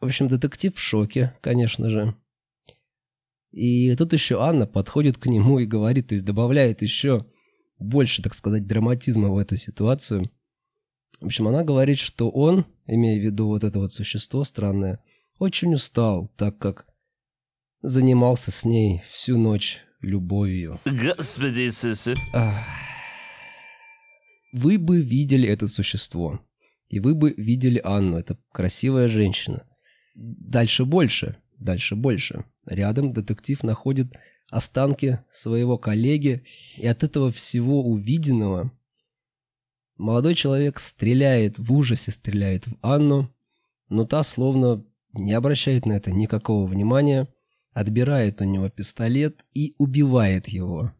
В 0.00 0.06
общем, 0.06 0.28
детектив 0.28 0.74
в 0.74 0.80
шоке, 0.80 1.36
конечно 1.42 1.90
же. 1.90 2.16
И 3.50 3.94
тут 3.96 4.14
еще 4.14 4.42
Анна 4.42 4.66
подходит 4.66 5.18
к 5.18 5.26
нему 5.26 5.58
и 5.58 5.66
говорит, 5.66 6.08
то 6.08 6.14
есть 6.14 6.24
добавляет 6.24 6.80
еще 6.80 7.26
больше, 7.78 8.22
так 8.22 8.32
сказать, 8.32 8.66
драматизма 8.66 9.28
в 9.28 9.36
эту 9.36 9.58
ситуацию. 9.58 10.30
В 11.20 11.26
общем, 11.26 11.46
она 11.46 11.62
говорит, 11.62 11.98
что 11.98 12.30
он, 12.30 12.64
имея 12.86 13.20
в 13.20 13.22
виду 13.22 13.48
вот 13.48 13.62
это 13.62 13.78
вот 13.78 13.92
существо 13.92 14.42
странное, 14.44 15.04
очень 15.38 15.74
устал, 15.74 16.32
так 16.38 16.58
как 16.58 16.86
занимался 17.82 18.50
с 18.50 18.64
ней 18.64 19.02
всю 19.10 19.36
ночь 19.36 19.82
любовью. 20.00 20.80
Господи 20.86 21.62
Иисусе. 21.62 22.14
Вы 24.54 24.78
бы 24.78 25.02
видели 25.02 25.48
это 25.48 25.66
существо. 25.66 26.40
И 26.88 27.00
вы 27.00 27.16
бы 27.16 27.34
видели 27.36 27.80
Анну. 27.82 28.18
Это 28.18 28.38
красивая 28.52 29.08
женщина. 29.08 29.66
Дальше 30.14 30.84
больше. 30.84 31.38
Дальше 31.58 31.96
больше. 31.96 32.44
Рядом 32.64 33.12
детектив 33.12 33.64
находит 33.64 34.16
останки 34.48 35.18
своего 35.28 35.76
коллеги, 35.76 36.44
и 36.76 36.86
от 36.86 37.02
этого 37.02 37.32
всего 37.32 37.82
увиденного 37.82 38.70
молодой 39.96 40.36
человек 40.36 40.78
стреляет, 40.78 41.58
в 41.58 41.72
ужасе 41.72 42.12
стреляет 42.12 42.68
в 42.68 42.76
Анну, 42.80 43.34
но 43.88 44.06
та 44.06 44.22
словно 44.22 44.84
не 45.14 45.32
обращает 45.32 45.84
на 45.84 45.94
это 45.94 46.12
никакого 46.12 46.68
внимания, 46.68 47.26
отбирает 47.72 48.40
у 48.40 48.44
него 48.44 48.68
пистолет 48.68 49.44
и 49.52 49.74
убивает 49.78 50.46
его. 50.46 50.92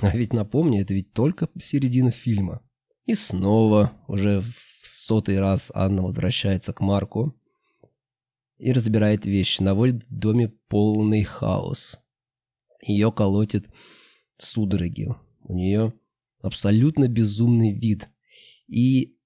А 0.00 0.16
ведь 0.16 0.32
напомню, 0.32 0.80
это 0.82 0.94
ведь 0.94 1.12
только 1.12 1.48
середина 1.60 2.10
фильма. 2.10 2.62
И 3.06 3.14
снова, 3.14 3.92
уже 4.08 4.40
в 4.40 4.86
сотый 4.88 5.38
раз 5.38 5.70
Анна 5.74 6.02
возвращается 6.02 6.72
к 6.72 6.80
Марку, 6.80 7.34
и 8.58 8.72
разбирает 8.72 9.26
вещи, 9.26 9.62
наводит 9.62 10.04
в 10.04 10.14
доме 10.14 10.48
полный 10.68 11.22
хаос. 11.22 11.98
Ее 12.82 13.12
колотит 13.12 13.68
судороги. 14.38 15.08
У 15.42 15.54
нее 15.54 15.92
абсолютно 16.40 17.08
безумный 17.08 17.72
вид. 17.72 18.08
И 18.66 19.16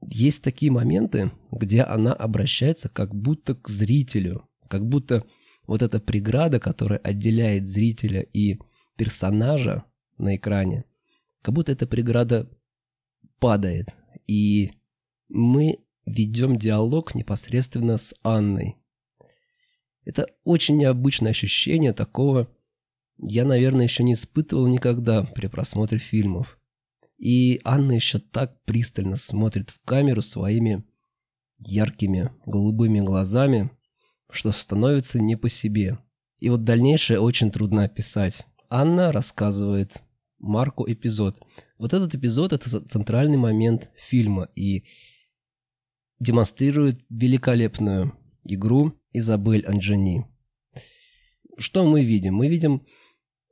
есть 0.00 0.42
такие 0.42 0.72
моменты, 0.72 1.32
где 1.50 1.82
она 1.82 2.12
обращается 2.12 2.88
как 2.88 3.14
будто 3.14 3.54
к 3.54 3.68
зрителю, 3.68 4.48
как 4.68 4.86
будто 4.86 5.26
вот 5.66 5.82
эта 5.82 6.00
преграда, 6.00 6.58
которая 6.58 6.98
отделяет 7.00 7.66
зрителя 7.66 8.22
и 8.22 8.58
персонажа 8.96 9.84
на 10.20 10.36
экране, 10.36 10.84
как 11.42 11.54
будто 11.54 11.72
эта 11.72 11.86
преграда 11.86 12.50
падает. 13.38 13.88
И 14.26 14.72
мы 15.28 15.78
ведем 16.06 16.56
диалог 16.56 17.14
непосредственно 17.14 17.98
с 17.98 18.14
Анной. 18.22 18.76
Это 20.04 20.26
очень 20.44 20.76
необычное 20.76 21.30
ощущение, 21.30 21.92
такого 21.92 22.48
я, 23.22 23.44
наверное, 23.44 23.84
еще 23.84 24.02
не 24.02 24.14
испытывал 24.14 24.66
никогда 24.66 25.24
при 25.24 25.46
просмотре 25.46 25.98
фильмов. 25.98 26.58
И 27.18 27.60
Анна 27.64 27.92
еще 27.92 28.18
так 28.18 28.64
пристально 28.64 29.16
смотрит 29.16 29.70
в 29.70 29.80
камеру 29.84 30.22
своими 30.22 30.84
яркими 31.58 32.30
голубыми 32.46 33.00
глазами, 33.00 33.70
что 34.30 34.52
становится 34.52 35.20
не 35.20 35.36
по 35.36 35.50
себе. 35.50 35.98
И 36.38 36.48
вот 36.48 36.64
дальнейшее 36.64 37.20
очень 37.20 37.50
трудно 37.50 37.84
описать. 37.84 38.46
Анна 38.70 39.12
рассказывает 39.12 40.00
Марку 40.40 40.90
эпизод. 40.90 41.40
Вот 41.78 41.92
этот 41.92 42.14
эпизод– 42.14 42.52
это 42.54 42.68
центральный 42.80 43.36
момент 43.36 43.90
фильма, 43.96 44.48
и 44.56 44.84
демонстрирует 46.18 47.04
великолепную 47.08 48.18
игру 48.44 48.94
Изабель 49.12 49.64
Анджани. 49.66 50.26
Что 51.56 51.86
мы 51.86 52.04
видим? 52.04 52.34
Мы 52.34 52.48
видим 52.48 52.86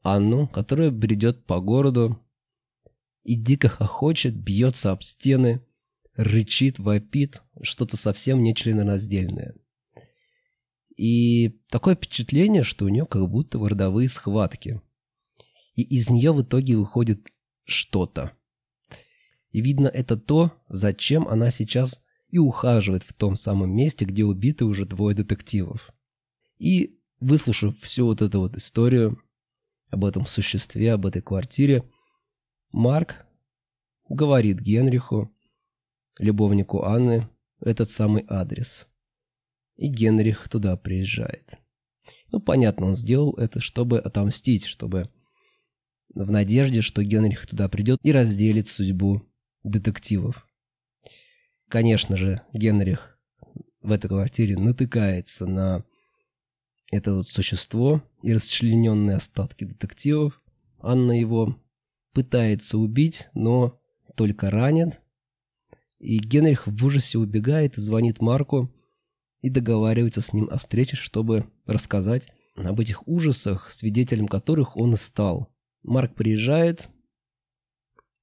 Анну, 0.03 0.49
которая 0.49 0.91
бредет 0.91 1.45
по 1.47 1.61
городу 1.61 2.19
и 3.23 3.35
дико 3.35 3.69
хохочет, 3.69 4.35
бьется 4.35 4.91
об 4.91 5.03
стены, 5.03 5.63
рычит, 6.15 6.79
вопит, 6.79 7.43
что-то 7.63 7.97
совсем 7.97 8.43
нечленораздельное. 8.43 9.55
И 10.97 11.61
такое 11.69 11.95
впечатление, 11.95 12.63
что 12.63 12.87
у 12.87 12.89
нее 12.89 13.07
как 13.07 13.29
будто 13.29 13.59
родовые 13.59 14.09
схватки. 14.09 14.81
И 15.79 15.83
из 15.83 16.11
нее 16.11 16.33
в 16.33 16.43
итоге 16.43 16.77
выходит 16.77 17.25
что-то. 17.63 18.33
И 19.53 19.61
видно 19.61 19.87
это 19.87 20.17
то, 20.17 20.51
зачем 20.69 21.29
она 21.29 21.51
сейчас 21.51 22.03
и 22.31 22.39
ухаживает 22.39 23.05
в 23.05 23.13
том 23.13 23.37
самом 23.37 23.71
месте, 23.71 24.05
где 24.05 24.25
убиты 24.25 24.65
уже 24.65 24.87
двое 24.87 25.15
детективов. 25.15 25.93
И, 26.59 26.99
выслушав 27.21 27.79
всю 27.79 28.07
вот 28.07 28.23
эту 28.23 28.41
вот 28.41 28.57
историю 28.57 29.23
об 29.89 30.05
этом 30.05 30.27
существе, 30.27 30.95
об 30.95 31.07
этой 31.07 31.23
квартире, 31.23 31.89
Марк 32.73 33.25
говорит 34.09 34.59
Генриху, 34.59 35.33
любовнику 36.19 36.83
Анны, 36.83 37.29
этот 37.61 37.89
самый 37.89 38.25
адрес. 38.27 38.89
И 39.77 39.87
Генрих 39.87 40.49
туда 40.49 40.77
приезжает. 40.77 41.55
Ну, 42.33 42.41
понятно, 42.41 42.87
он 42.87 42.97
сделал 42.97 43.35
это, 43.35 43.61
чтобы 43.61 44.01
отомстить, 44.01 44.65
чтобы 44.65 45.09
в 46.15 46.31
надежде, 46.31 46.81
что 46.81 47.03
Генрих 47.03 47.47
туда 47.47 47.69
придет 47.69 47.99
и 48.03 48.13
разделит 48.13 48.69
судьбу 48.69 49.23
детективов. 49.63 50.47
Конечно 51.69 52.17
же, 52.17 52.43
Генрих 52.53 53.19
в 53.83 53.93
этой 53.93 54.09
квартире 54.09 54.57
натыкается 54.57 55.47
на 55.47 55.85
это 56.91 57.15
вот 57.15 57.29
существо 57.29 58.03
и 58.23 58.33
расчлененные 58.33 59.17
остатки 59.17 59.65
детективов. 59.65 60.41
Анна 60.81 61.19
его 61.19 61.57
пытается 62.15 62.79
убить, 62.79 63.29
но 63.35 63.79
только 64.17 64.51
ранит. 64.51 65.01
И 65.99 66.19
Генрих 66.19 66.67
в 66.67 66.85
ужасе 66.85 67.19
убегает 67.19 67.77
и 67.77 67.81
звонит 67.81 68.21
Марку 68.21 68.73
и 69.43 69.51
договаривается 69.51 70.23
с 70.23 70.33
ним 70.33 70.49
о 70.51 70.59
встрече, 70.59 70.97
чтобы 70.97 71.51
рассказать 71.67 72.29
об 72.57 72.81
этих 72.81 73.07
ужасах, 73.07 73.71
свидетелем 73.71 74.27
которых 74.27 74.77
он 74.77 74.95
и 74.95 74.97
стал. 74.97 75.53
Марк 75.83 76.15
приезжает, 76.15 76.89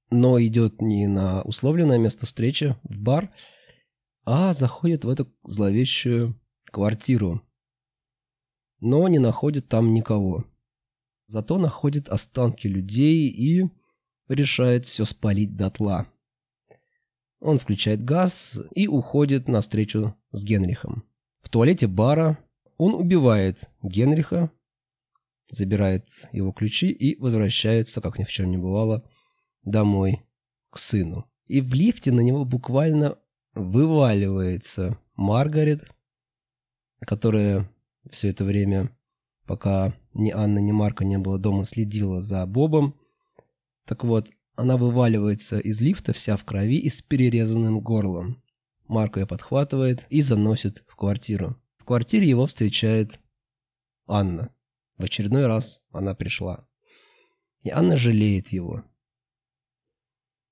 но 0.09 0.41
идет 0.41 0.81
не 0.81 1.07
на 1.07 1.41
условленное 1.41 1.97
место 1.97 2.25
встречи 2.25 2.77
в 2.83 3.01
бар, 3.01 3.31
а 4.23 4.53
заходит 4.53 5.05
в 5.05 5.09
эту 5.09 5.33
зловещую 5.43 6.39
квартиру. 6.71 7.41
Но 8.79 9.07
не 9.07 9.19
находит 9.19 9.67
там 9.67 9.93
никого. 9.93 10.45
Зато 11.27 11.57
находит 11.57 12.07
останки 12.09 12.67
людей 12.67 13.29
и 13.29 13.69
решает 14.27 14.85
все 14.85 15.05
спалить 15.05 15.55
дотла. 15.55 16.07
Он 17.39 17.57
включает 17.57 18.03
газ 18.03 18.59
и 18.73 18.87
уходит 18.87 19.47
навстречу 19.47 20.15
с 20.31 20.43
Генрихом. 20.43 21.03
В 21.41 21.49
туалете 21.49 21.87
бара 21.87 22.39
он 22.77 22.95
убивает 22.95 23.69
Генриха, 23.81 24.51
забирает 25.49 26.07
его 26.31 26.51
ключи 26.51 26.89
и 26.91 27.19
возвращается, 27.19 28.01
как 28.01 28.19
ни 28.19 28.23
в 28.23 28.29
чем 28.29 28.51
не 28.51 28.57
бывало, 28.57 29.07
домой 29.63 30.23
к 30.69 30.79
сыну. 30.79 31.29
И 31.47 31.61
в 31.61 31.73
лифте 31.73 32.11
на 32.11 32.21
него 32.21 32.45
буквально 32.45 33.17
вываливается 33.53 34.97
Маргарет, 35.15 35.85
которая 37.01 37.69
все 38.09 38.29
это 38.29 38.43
время, 38.43 38.95
пока 39.45 39.93
ни 40.13 40.31
Анна, 40.31 40.59
ни 40.59 40.71
Марка 40.71 41.05
не 41.05 41.17
было 41.17 41.37
дома, 41.37 41.63
следила 41.63 42.21
за 42.21 42.45
Бобом. 42.45 42.99
Так 43.85 44.03
вот, 44.03 44.29
она 44.55 44.77
вываливается 44.77 45.59
из 45.59 45.81
лифта 45.81 46.13
вся 46.13 46.37
в 46.37 46.45
крови 46.45 46.77
и 46.77 46.89
с 46.89 47.01
перерезанным 47.01 47.79
горлом. 47.79 48.41
Марк 48.87 49.17
ее 49.17 49.27
подхватывает 49.27 50.05
и 50.09 50.21
заносит 50.21 50.83
в 50.87 50.95
квартиру. 50.95 51.57
В 51.77 51.85
квартире 51.85 52.29
его 52.29 52.45
встречает 52.45 53.19
Анна. 54.07 54.54
В 54.97 55.03
очередной 55.03 55.47
раз 55.47 55.81
она 55.91 56.15
пришла. 56.15 56.67
И 57.61 57.69
Анна 57.69 57.97
жалеет 57.97 58.49
его. 58.49 58.83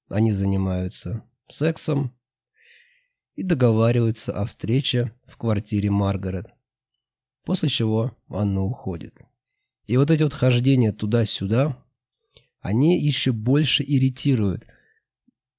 Они 0.10 0.32
занимаются 0.32 1.23
сексом 1.47 2.15
и 3.36 3.43
договариваются 3.43 4.34
о 4.34 4.45
встрече 4.45 5.13
в 5.25 5.38
квартире 5.38 5.89
Маргарет. 5.89 6.47
После 7.43 7.69
чего 7.69 8.15
Анна 8.29 8.62
уходит. 8.62 9.21
И 9.86 9.97
вот 9.97 10.12
эти 10.12 10.23
вот 10.23 10.34
хождения 10.34 10.91
туда-сюда, 10.93 11.84
они 12.60 12.99
еще 12.99 13.32
больше 13.32 13.84
иритируют. 13.84 14.65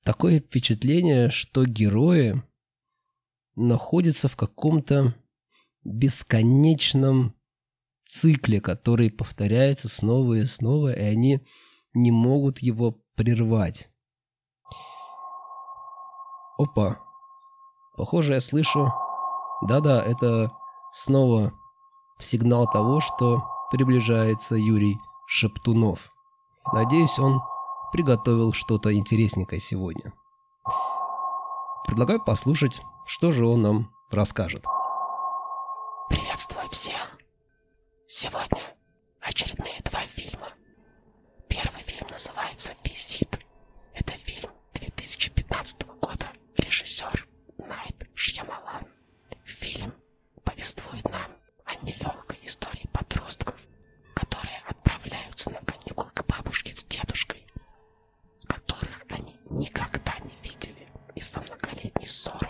Такое 0.03 0.41
впечатление, 0.41 1.31
что 1.31 1.67
герои 1.67 2.43
находятся 3.55 4.29
в 4.29 4.37
каком-то 4.37 5.15
бесконечном 5.85 7.35
цикле, 8.07 8.61
который 8.61 9.11
повторяется 9.11 9.89
снова 9.89 10.35
и 10.35 10.45
снова, 10.45 10.93
и 10.93 11.03
они 11.03 11.47
не 11.95 12.11
могут 12.11 12.59
его 12.59 12.97
прервать. 13.17 13.89
Опа. 16.59 17.01
Похоже, 17.97 18.35
я 18.35 18.41
слышу... 18.41 18.93
Да-да, 19.63 20.03
это 20.03 20.53
снова 20.93 21.53
сигнал 22.19 22.69
того, 22.71 23.01
что 23.01 23.45
приближается 23.71 24.57
Юрий 24.57 24.99
Шептунов. 25.27 26.11
Надеюсь, 26.73 27.19
он 27.19 27.41
приготовил 27.93 28.53
что-то 28.53 28.95
интересненькое 28.95 29.61
сегодня. 29.61 30.13
Предлагаю 31.87 32.23
послушать, 32.23 32.83
что 33.07 33.33
же 33.33 33.47
он 33.47 33.63
нам 33.63 33.91
расскажет. 34.11 34.65
Приветствую 36.09 36.69
всех! 36.71 37.04
Сегодня 38.17 38.63
очередные 39.19 39.81
два 39.83 39.99
фильма. 40.03 40.53
Первый 41.49 41.83
фильм 41.83 42.07
называется 42.09 42.73
«Визит». 42.85 43.41
Это 43.93 44.13
фильм 44.13 44.53
2015 44.75 45.83
года. 46.01 46.29
Режиссер 46.57 47.27
Найт 47.59 48.09
Шьямалан. 48.15 48.87
Фильм 49.45 49.93
повествует 50.45 51.03
нам 51.11 51.27
о 51.65 51.75
нелегкой 51.85 52.39
истории 52.45 52.89
подростков, 52.93 53.57
которые 54.15 54.63
отправляются 54.69 55.51
на 55.51 55.59
каникулы 55.63 56.13
к 56.15 56.25
бабушке 56.25 56.73
с 56.73 56.85
дедушкой, 56.85 57.45
которых 58.47 59.03
они 59.09 59.37
никогда 59.51 60.15
не 60.21 60.37
видели 60.41 60.87
из-за 61.17 61.41
многолетней 61.41 62.07
ссоры 62.07 62.44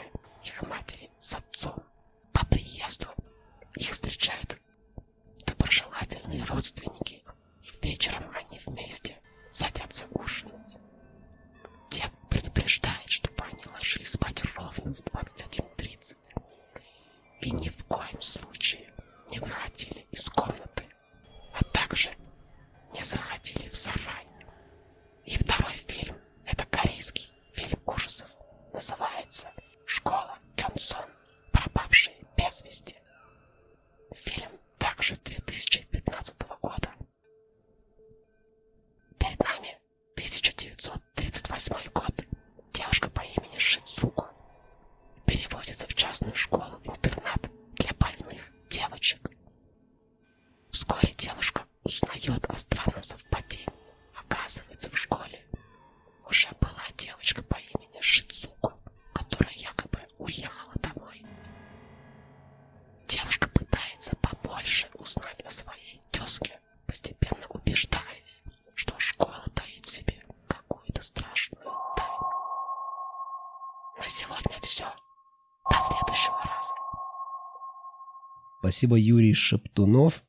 Спасибо, 78.65 78.97
Юрий 78.97 79.35
Шептунов. 79.35 80.25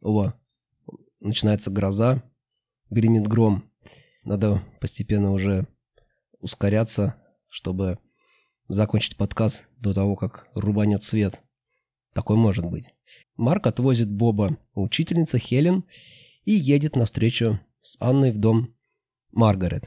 О, 0.00 0.32
начинается 1.18 1.72
гроза, 1.72 2.22
гремит 2.88 3.26
гром. 3.26 3.68
Надо 4.22 4.62
постепенно 4.80 5.32
уже 5.32 5.66
ускоряться, 6.38 7.16
чтобы 7.48 7.98
закончить 8.68 9.16
подкаст 9.16 9.66
до 9.76 9.92
того, 9.92 10.14
как 10.14 10.46
рубанет 10.54 11.02
свет. 11.02 11.42
Такой 12.14 12.36
может 12.36 12.64
быть. 12.64 12.94
Марк 13.36 13.66
отвозит 13.66 14.08
Боба 14.08 14.56
у 14.74 14.84
учительницы 14.84 15.40
Хелен 15.40 15.82
и 16.44 16.52
едет 16.52 16.94
навстречу 16.94 17.58
с 17.80 17.96
Анной 17.98 18.30
в 18.30 18.38
дом 18.38 18.72
Маргарет. 19.32 19.82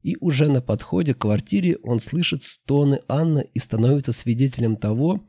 И 0.00 0.16
уже 0.18 0.48
на 0.48 0.62
подходе 0.62 1.12
к 1.12 1.18
квартире 1.18 1.76
он 1.82 2.00
слышит 2.00 2.42
стоны 2.42 3.02
Анны 3.06 3.50
и 3.52 3.58
становится 3.58 4.14
свидетелем 4.14 4.76
того, 4.76 5.28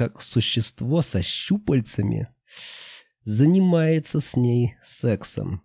как 0.00 0.22
существо 0.22 1.02
со 1.02 1.20
щупальцами 1.20 2.28
занимается 3.22 4.20
с 4.20 4.34
ней 4.34 4.76
сексом. 4.80 5.62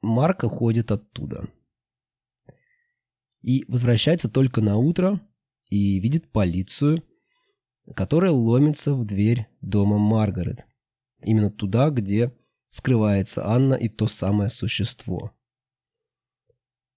Марк 0.00 0.44
уходит 0.44 0.92
оттуда. 0.92 1.48
И 3.42 3.64
возвращается 3.66 4.28
только 4.28 4.60
на 4.60 4.76
утро 4.76 5.20
и 5.68 5.98
видит 5.98 6.30
полицию, 6.30 7.02
которая 7.96 8.30
ломится 8.30 8.94
в 8.94 9.04
дверь 9.04 9.48
дома 9.60 9.98
Маргарет. 9.98 10.64
Именно 11.24 11.50
туда, 11.50 11.90
где 11.90 12.32
скрывается 12.68 13.48
Анна 13.48 13.74
и 13.74 13.88
то 13.88 14.06
самое 14.06 14.48
существо. 14.48 15.36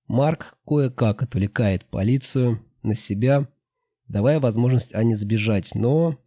Марк 0.06 0.56
кое-как 0.68 1.24
отвлекает 1.24 1.86
полицию 1.86 2.64
на 2.84 2.94
себя, 2.94 3.52
давая 4.08 4.40
возможность 4.40 4.94
Анне 4.94 5.16
сбежать, 5.16 5.76
но 5.76 6.18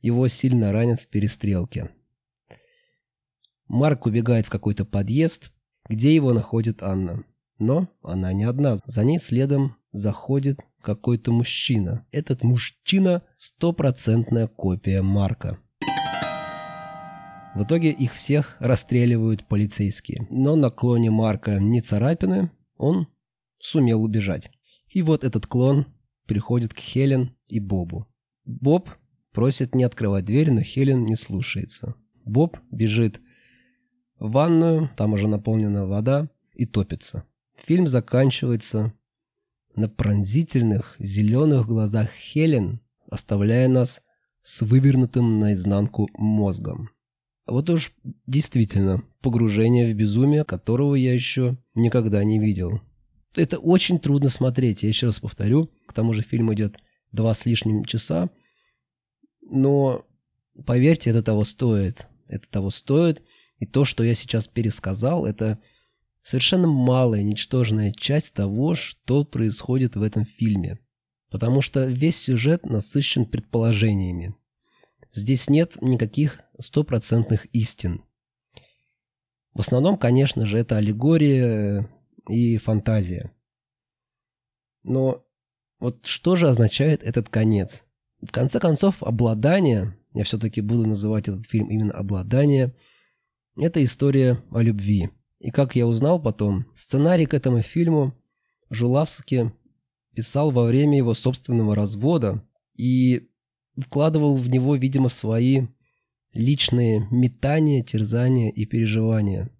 его 0.00 0.28
сильно 0.28 0.72
ранят 0.72 1.00
в 1.00 1.08
перестрелке. 1.08 1.90
Марк 3.66 4.06
убегает 4.06 4.46
в 4.46 4.50
какой-то 4.50 4.84
подъезд, 4.84 5.52
где 5.88 6.14
его 6.14 6.32
находит 6.32 6.82
Анна. 6.82 7.24
Но 7.58 7.88
она 8.02 8.32
не 8.32 8.44
одна. 8.44 8.76
За 8.84 9.04
ней 9.04 9.18
следом 9.18 9.76
заходит 9.92 10.60
какой-то 10.82 11.32
мужчина. 11.32 12.06
Этот 12.12 12.42
мужчина– 12.42 13.22
стопроцентная 13.36 14.48
копия 14.48 15.02
Марка. 15.02 15.58
В 17.54 17.62
итоге 17.62 17.90
их 17.90 18.12
всех 18.14 18.56
расстреливают 18.58 19.46
полицейские. 19.46 20.26
Но 20.28 20.56
на 20.56 20.70
клоне 20.70 21.10
Марка 21.10 21.58
не 21.60 21.80
царапины, 21.80 22.50
он 22.76 23.06
сумел 23.58 24.02
убежать. 24.02 24.50
И 24.88 25.02
вот 25.02 25.24
этот 25.24 25.46
клон 25.46 25.86
приходит 26.26 26.74
к 26.74 26.78
Хелен 26.78 27.34
и 27.48 27.60
Бобу. 27.60 28.06
Боб 28.44 28.90
просит 29.32 29.74
не 29.74 29.84
открывать 29.84 30.24
дверь, 30.24 30.52
но 30.52 30.62
Хелен 30.62 31.04
не 31.04 31.16
слушается. 31.16 31.94
Боб 32.24 32.58
бежит 32.70 33.20
в 34.18 34.30
ванную, 34.30 34.90
там 34.96 35.12
уже 35.12 35.28
наполнена 35.28 35.86
вода, 35.86 36.30
и 36.54 36.66
топится. 36.66 37.24
Фильм 37.56 37.86
заканчивается 37.86 38.92
на 39.76 39.88
пронзительных 39.88 40.96
зеленых 40.98 41.66
глазах 41.66 42.10
Хелен, 42.12 42.80
оставляя 43.10 43.68
нас 43.68 44.02
с 44.42 44.62
вывернутым 44.62 45.40
наизнанку 45.40 46.08
мозгом. 46.14 46.90
Вот 47.46 47.68
уж 47.70 47.92
действительно 48.26 49.02
погружение 49.20 49.92
в 49.92 49.96
безумие, 49.96 50.44
которого 50.44 50.94
я 50.94 51.12
еще 51.12 51.58
никогда 51.74 52.24
не 52.24 52.38
видел. 52.38 52.80
Это 53.36 53.58
очень 53.58 53.98
трудно 53.98 54.28
смотреть, 54.28 54.82
я 54.82 54.88
еще 54.88 55.06
раз 55.06 55.20
повторю. 55.20 55.70
К 55.86 55.92
тому 55.92 56.12
же 56.12 56.22
фильм 56.22 56.52
идет 56.54 56.76
два 57.12 57.34
с 57.34 57.46
лишним 57.46 57.84
часа. 57.84 58.30
Но 59.42 60.04
поверьте, 60.66 61.10
это 61.10 61.22
того 61.22 61.44
стоит. 61.44 62.06
Это 62.28 62.48
того 62.48 62.70
стоит. 62.70 63.22
И 63.58 63.66
то, 63.66 63.84
что 63.84 64.04
я 64.04 64.14
сейчас 64.14 64.46
пересказал, 64.46 65.26
это 65.26 65.58
совершенно 66.22 66.68
малая, 66.68 67.22
ничтожная 67.22 67.92
часть 67.92 68.34
того, 68.34 68.74
что 68.74 69.24
происходит 69.24 69.96
в 69.96 70.02
этом 70.02 70.24
фильме. 70.24 70.78
Потому 71.30 71.60
что 71.60 71.84
весь 71.86 72.16
сюжет 72.16 72.64
насыщен 72.64 73.26
предположениями. 73.26 74.34
Здесь 75.12 75.48
нет 75.48 75.80
никаких 75.80 76.40
стопроцентных 76.58 77.46
истин. 77.46 78.04
В 79.52 79.60
основном, 79.60 79.96
конечно 79.96 80.46
же, 80.46 80.58
это 80.58 80.76
аллегория 80.76 81.88
и 82.28 82.56
фантазия. 82.56 83.32
Но 84.82 85.24
вот 85.80 86.06
что 86.06 86.36
же 86.36 86.48
означает 86.48 87.02
этот 87.02 87.28
конец? 87.28 87.84
В 88.22 88.30
конце 88.30 88.60
концов, 88.60 89.02
обладание, 89.02 89.96
я 90.12 90.24
все-таки 90.24 90.60
буду 90.60 90.86
называть 90.86 91.28
этот 91.28 91.46
фильм 91.46 91.70
именно 91.70 91.92
обладание, 91.92 92.74
это 93.56 93.82
история 93.84 94.42
о 94.50 94.62
любви. 94.62 95.10
И 95.40 95.50
как 95.50 95.76
я 95.76 95.86
узнал 95.86 96.20
потом, 96.20 96.66
сценарий 96.74 97.26
к 97.26 97.34
этому 97.34 97.62
фильму 97.62 98.14
Жулавский 98.70 99.52
писал 100.14 100.50
во 100.50 100.64
время 100.64 100.96
его 100.96 101.12
собственного 101.14 101.74
развода 101.74 102.42
и 102.76 103.28
вкладывал 103.76 104.36
в 104.36 104.48
него, 104.48 104.76
видимо, 104.76 105.08
свои 105.08 105.66
личные 106.32 107.06
метания, 107.10 107.82
терзания 107.82 108.50
и 108.50 108.64
переживания. 108.64 109.50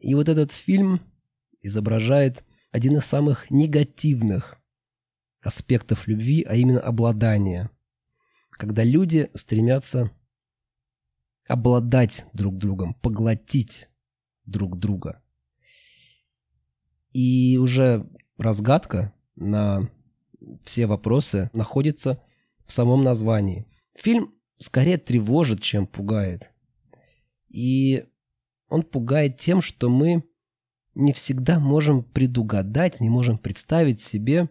И 0.00 0.14
вот 0.14 0.28
этот 0.28 0.52
фильм 0.52 1.00
изображает 1.66 2.44
один 2.72 2.96
из 2.96 3.04
самых 3.04 3.50
негативных 3.50 4.58
аспектов 5.42 6.06
любви, 6.08 6.44
а 6.48 6.54
именно 6.54 6.80
обладание. 6.80 7.70
Когда 8.50 8.84
люди 8.84 9.30
стремятся 9.34 10.10
обладать 11.48 12.26
друг 12.32 12.56
другом, 12.58 12.94
поглотить 12.94 13.88
друг 14.44 14.78
друга. 14.78 15.22
И 17.12 17.58
уже 17.60 18.08
разгадка 18.36 19.14
на 19.36 19.90
все 20.64 20.86
вопросы 20.86 21.50
находится 21.52 22.22
в 22.66 22.72
самом 22.72 23.02
названии. 23.02 23.66
Фильм 23.94 24.34
скорее 24.58 24.98
тревожит, 24.98 25.62
чем 25.62 25.86
пугает. 25.86 26.52
И 27.48 28.04
он 28.68 28.82
пугает 28.82 29.38
тем, 29.38 29.62
что 29.62 29.88
мы 29.88 30.24
не 30.96 31.12
всегда 31.12 31.60
можем 31.60 32.02
предугадать, 32.02 33.00
не 33.00 33.10
можем 33.10 33.36
представить 33.36 34.00
себе 34.00 34.48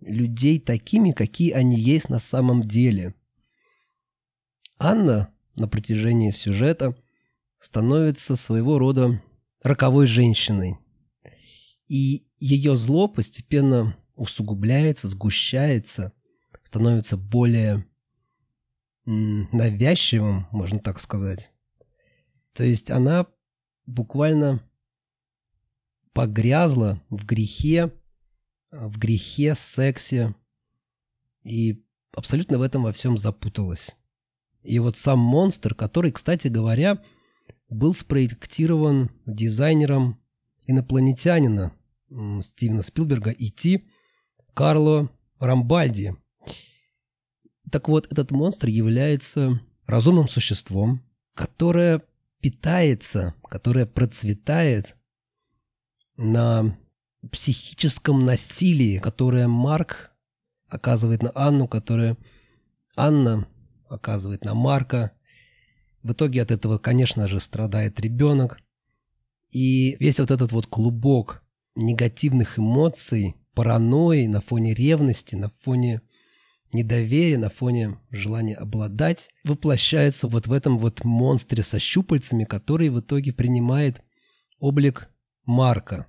людей 0.00 0.60
такими, 0.60 1.10
какие 1.10 1.50
они 1.50 1.78
есть 1.78 2.08
на 2.08 2.20
самом 2.20 2.62
деле. 2.62 3.14
Анна 4.78 5.34
на 5.56 5.66
протяжении 5.66 6.30
сюжета 6.30 6.96
становится 7.58 8.36
своего 8.36 8.78
рода 8.78 9.20
роковой 9.62 10.06
женщиной. 10.06 10.78
И 11.88 12.24
ее 12.38 12.76
зло 12.76 13.08
постепенно 13.08 13.96
усугубляется, 14.14 15.08
сгущается, 15.08 16.12
становится 16.62 17.16
более 17.16 17.84
навязчивым, 19.04 20.46
можно 20.52 20.78
так 20.78 21.00
сказать. 21.00 21.50
То 22.52 22.62
есть 22.62 22.92
она 22.92 23.26
буквально 23.86 24.62
погрязла 26.12 27.02
в 27.10 27.24
грехе, 27.24 27.92
в 28.70 28.98
грехе, 28.98 29.54
сексе 29.54 30.34
и 31.44 31.84
абсолютно 32.14 32.58
в 32.58 32.62
этом 32.62 32.82
во 32.82 32.92
всем 32.92 33.18
запуталась. 33.18 33.96
И 34.62 34.78
вот 34.78 34.96
сам 34.96 35.18
монстр, 35.18 35.74
который, 35.74 36.12
кстати 36.12 36.48
говоря, 36.48 37.02
был 37.68 37.94
спроектирован 37.94 39.10
дизайнером 39.26 40.20
инопланетянина 40.66 41.72
Стивена 42.40 42.82
Спилберга 42.82 43.30
идти 43.30 43.88
Карло 44.54 45.10
Рамбальди. 45.38 46.14
Так 47.70 47.88
вот, 47.88 48.12
этот 48.12 48.30
монстр 48.30 48.68
является 48.68 49.60
разумным 49.86 50.28
существом, 50.28 51.02
которое 51.34 52.02
питается, 52.40 53.34
которое 53.48 53.86
процветает 53.86 54.96
на 56.16 56.76
психическом 57.30 58.24
насилии, 58.24 58.98
которое 58.98 59.48
Марк 59.48 60.12
оказывает 60.68 61.22
на 61.22 61.30
Анну, 61.34 61.68
которое 61.68 62.16
Анна 62.96 63.46
оказывает 63.88 64.44
на 64.44 64.54
Марка. 64.54 65.12
В 66.02 66.12
итоге 66.12 66.42
от 66.42 66.50
этого, 66.50 66.78
конечно 66.78 67.28
же, 67.28 67.38
страдает 67.38 68.00
ребенок. 68.00 68.58
И 69.50 69.96
весь 70.00 70.18
вот 70.18 70.30
этот 70.30 70.52
вот 70.52 70.66
клубок 70.66 71.42
негативных 71.74 72.58
эмоций, 72.58 73.36
паранойи 73.54 74.26
на 74.26 74.40
фоне 74.40 74.74
ревности, 74.74 75.36
на 75.36 75.50
фоне 75.62 76.00
недоверия, 76.72 77.38
на 77.38 77.50
фоне 77.50 77.98
желания 78.10 78.56
обладать, 78.56 79.28
воплощается 79.44 80.26
вот 80.26 80.46
в 80.46 80.52
этом 80.52 80.78
вот 80.78 81.04
монстре 81.04 81.62
со 81.62 81.78
щупальцами, 81.78 82.44
который 82.44 82.88
в 82.88 83.00
итоге 83.00 83.32
принимает 83.32 84.02
облик 84.58 85.11
Марка. 85.44 86.06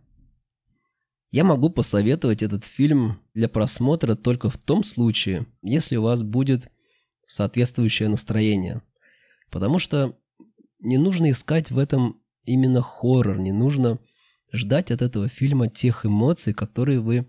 Я 1.31 1.43
могу 1.43 1.71
посоветовать 1.71 2.43
этот 2.43 2.65
фильм 2.65 3.19
для 3.33 3.49
просмотра 3.49 4.15
только 4.15 4.51
в 4.51 4.57
том 4.57 4.83
случае, 4.83 5.47
если 5.63 5.95
у 5.95 6.03
вас 6.03 6.21
будет 6.21 6.71
соответствующее 7.25 8.09
настроение. 8.09 8.83
Потому 9.49 9.79
что 9.79 10.15
не 10.79 10.99
нужно 10.99 11.31
искать 11.31 11.71
в 11.71 11.79
этом 11.79 12.21
именно 12.43 12.81
хоррор, 12.81 13.39
не 13.39 13.51
нужно 13.51 13.97
ждать 14.51 14.91
от 14.91 15.01
этого 15.01 15.27
фильма 15.27 15.67
тех 15.67 16.05
эмоций, 16.05 16.53
которые 16.53 16.99
вы 16.99 17.27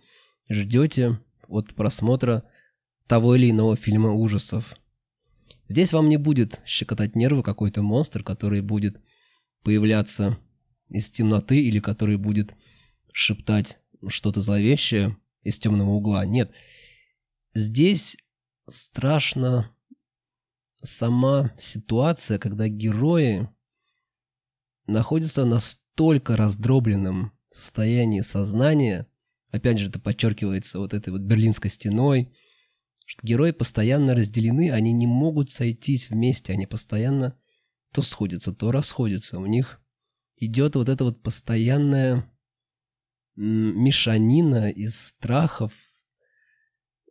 ждете 0.51 1.19
от 1.49 1.75
просмотра 1.75 2.45
того 3.07 3.35
или 3.37 3.51
иного 3.51 3.77
фильма 3.77 4.12
ужасов. 4.12 4.77
Здесь 5.69 5.95
вам 5.95 6.11
не 6.11 6.19
будет 6.19 6.61
щекотать 6.67 7.17
нервы 7.17 7.43
какой-то 7.43 7.81
монстр, 7.81 8.23
который 8.23 8.61
будет 8.61 9.01
появляться 9.62 10.38
из 10.94 11.11
темноты 11.11 11.61
или 11.61 11.80
который 11.80 12.16
будет 12.16 12.54
шептать 13.12 13.78
что-то 14.07 14.40
зловещее 14.40 15.16
из 15.42 15.59
темного 15.59 15.90
угла. 15.90 16.24
Нет. 16.24 16.54
Здесь 17.52 18.16
страшно 18.68 19.74
сама 20.83 21.52
ситуация, 21.59 22.38
когда 22.38 22.68
герои 22.68 23.48
находятся 24.87 25.44
настолько 25.44 26.37
раздробленном 26.37 27.33
состоянии 27.50 28.20
сознания, 28.20 29.09
опять 29.50 29.80
же 29.80 29.88
это 29.88 29.98
подчеркивается 29.98 30.78
вот 30.78 30.94
этой 30.94 31.11
вот 31.11 31.22
берлинской 31.22 31.70
стеной, 31.72 32.33
что 33.04 33.26
герои 33.26 33.50
постоянно 33.50 34.14
разделены, 34.14 34.70
они 34.70 34.92
не 34.92 35.09
могут 35.09 35.50
сойтись 35.50 36.09
вместе, 36.09 36.52
они 36.52 36.66
постоянно 36.66 37.37
то 37.90 38.02
сходятся, 38.02 38.52
то 38.52 38.70
расходятся. 38.70 39.38
У 39.40 39.46
них 39.46 39.80
идет 40.37 40.77
вот 40.77 40.88
эта 40.88 41.05
вот 41.05 41.23
постоянная 41.23 42.31
мешанина 43.37 44.70
из 44.70 45.09
страхов, 45.09 45.73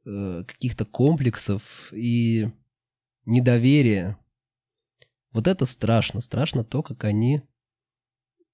э, 0.06 0.44
каких-то 0.48 0.86
комплексов 0.86 1.92
и 1.94 2.52
недоверия. 3.26 4.18
Вот 5.32 5.48
это 5.48 5.66
страшно. 5.66 6.22
Страшно 6.22 6.64
то, 6.64 6.84
как 6.84 7.04
они 7.04 7.42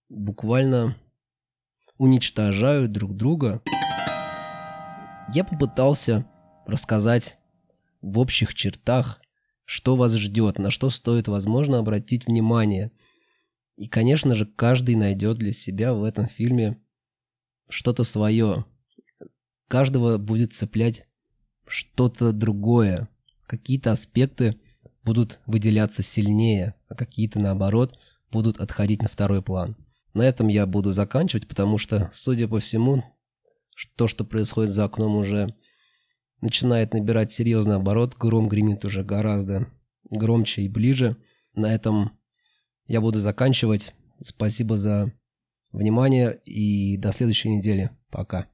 буквально 0.08 0.98
уничтожают 1.98 2.92
друг 2.92 3.16
друга. 3.16 3.62
Я 5.34 5.44
попытался 5.44 6.26
рассказать 6.66 7.38
в 8.02 8.18
общих 8.18 8.56
чертах, 8.56 9.22
что 9.66 9.96
вас 9.96 10.14
ждет, 10.14 10.58
на 10.58 10.72
что 10.72 10.90
стоит, 10.90 11.28
возможно, 11.28 11.78
обратить 11.78 12.26
внимание. 12.26 12.92
И, 13.80 13.88
конечно 13.88 14.36
же, 14.36 14.46
каждый 14.46 14.96
найдет 14.96 15.38
для 15.38 15.54
себя 15.54 15.94
в 15.94 16.04
этом 16.04 16.28
фильме 16.28 16.82
что-то 17.70 18.04
свое. 18.04 18.66
Каждого 19.70 20.18
будет 20.18 20.52
цеплять 20.52 21.08
что-то 21.66 22.34
другое. 22.34 23.08
Какие-то 23.48 23.94
аспекты 23.94 24.60
будут 25.06 25.40
выделяться 25.46 26.04
сильнее, 26.04 26.76
а 26.90 26.96
какие-то, 26.96 27.40
наоборот, 27.40 27.98
будут 28.30 28.60
отходить 28.60 29.02
на 29.02 29.08
второй 29.08 29.42
план. 29.42 29.78
На 30.14 30.24
этом 30.24 30.50
я 30.50 30.66
буду 30.66 30.92
заканчивать, 30.92 31.48
потому 31.48 31.78
что, 31.78 32.10
судя 32.12 32.50
по 32.50 32.60
всему, 32.60 33.06
то, 33.96 34.10
что 34.10 34.26
происходит 34.26 34.74
за 34.74 34.84
окном, 34.84 35.16
уже 35.16 35.56
начинает 36.42 36.94
набирать 36.94 37.32
серьезный 37.32 37.78
оборот. 37.78 38.18
Гром 38.18 38.50
гремит 38.50 38.84
уже 38.84 39.06
гораздо 39.06 39.72
громче 40.10 40.64
и 40.64 40.68
ближе. 40.68 41.16
На 41.54 41.74
этом 41.74 42.19
я 42.90 43.00
буду 43.02 43.20
заканчивать. 43.20 43.94
Спасибо 44.22 44.76
за 44.76 45.14
внимание 45.72 46.42
и 46.44 46.98
до 46.98 47.14
следующей 47.14 47.50
недели. 47.50 47.92
Пока. 48.10 48.48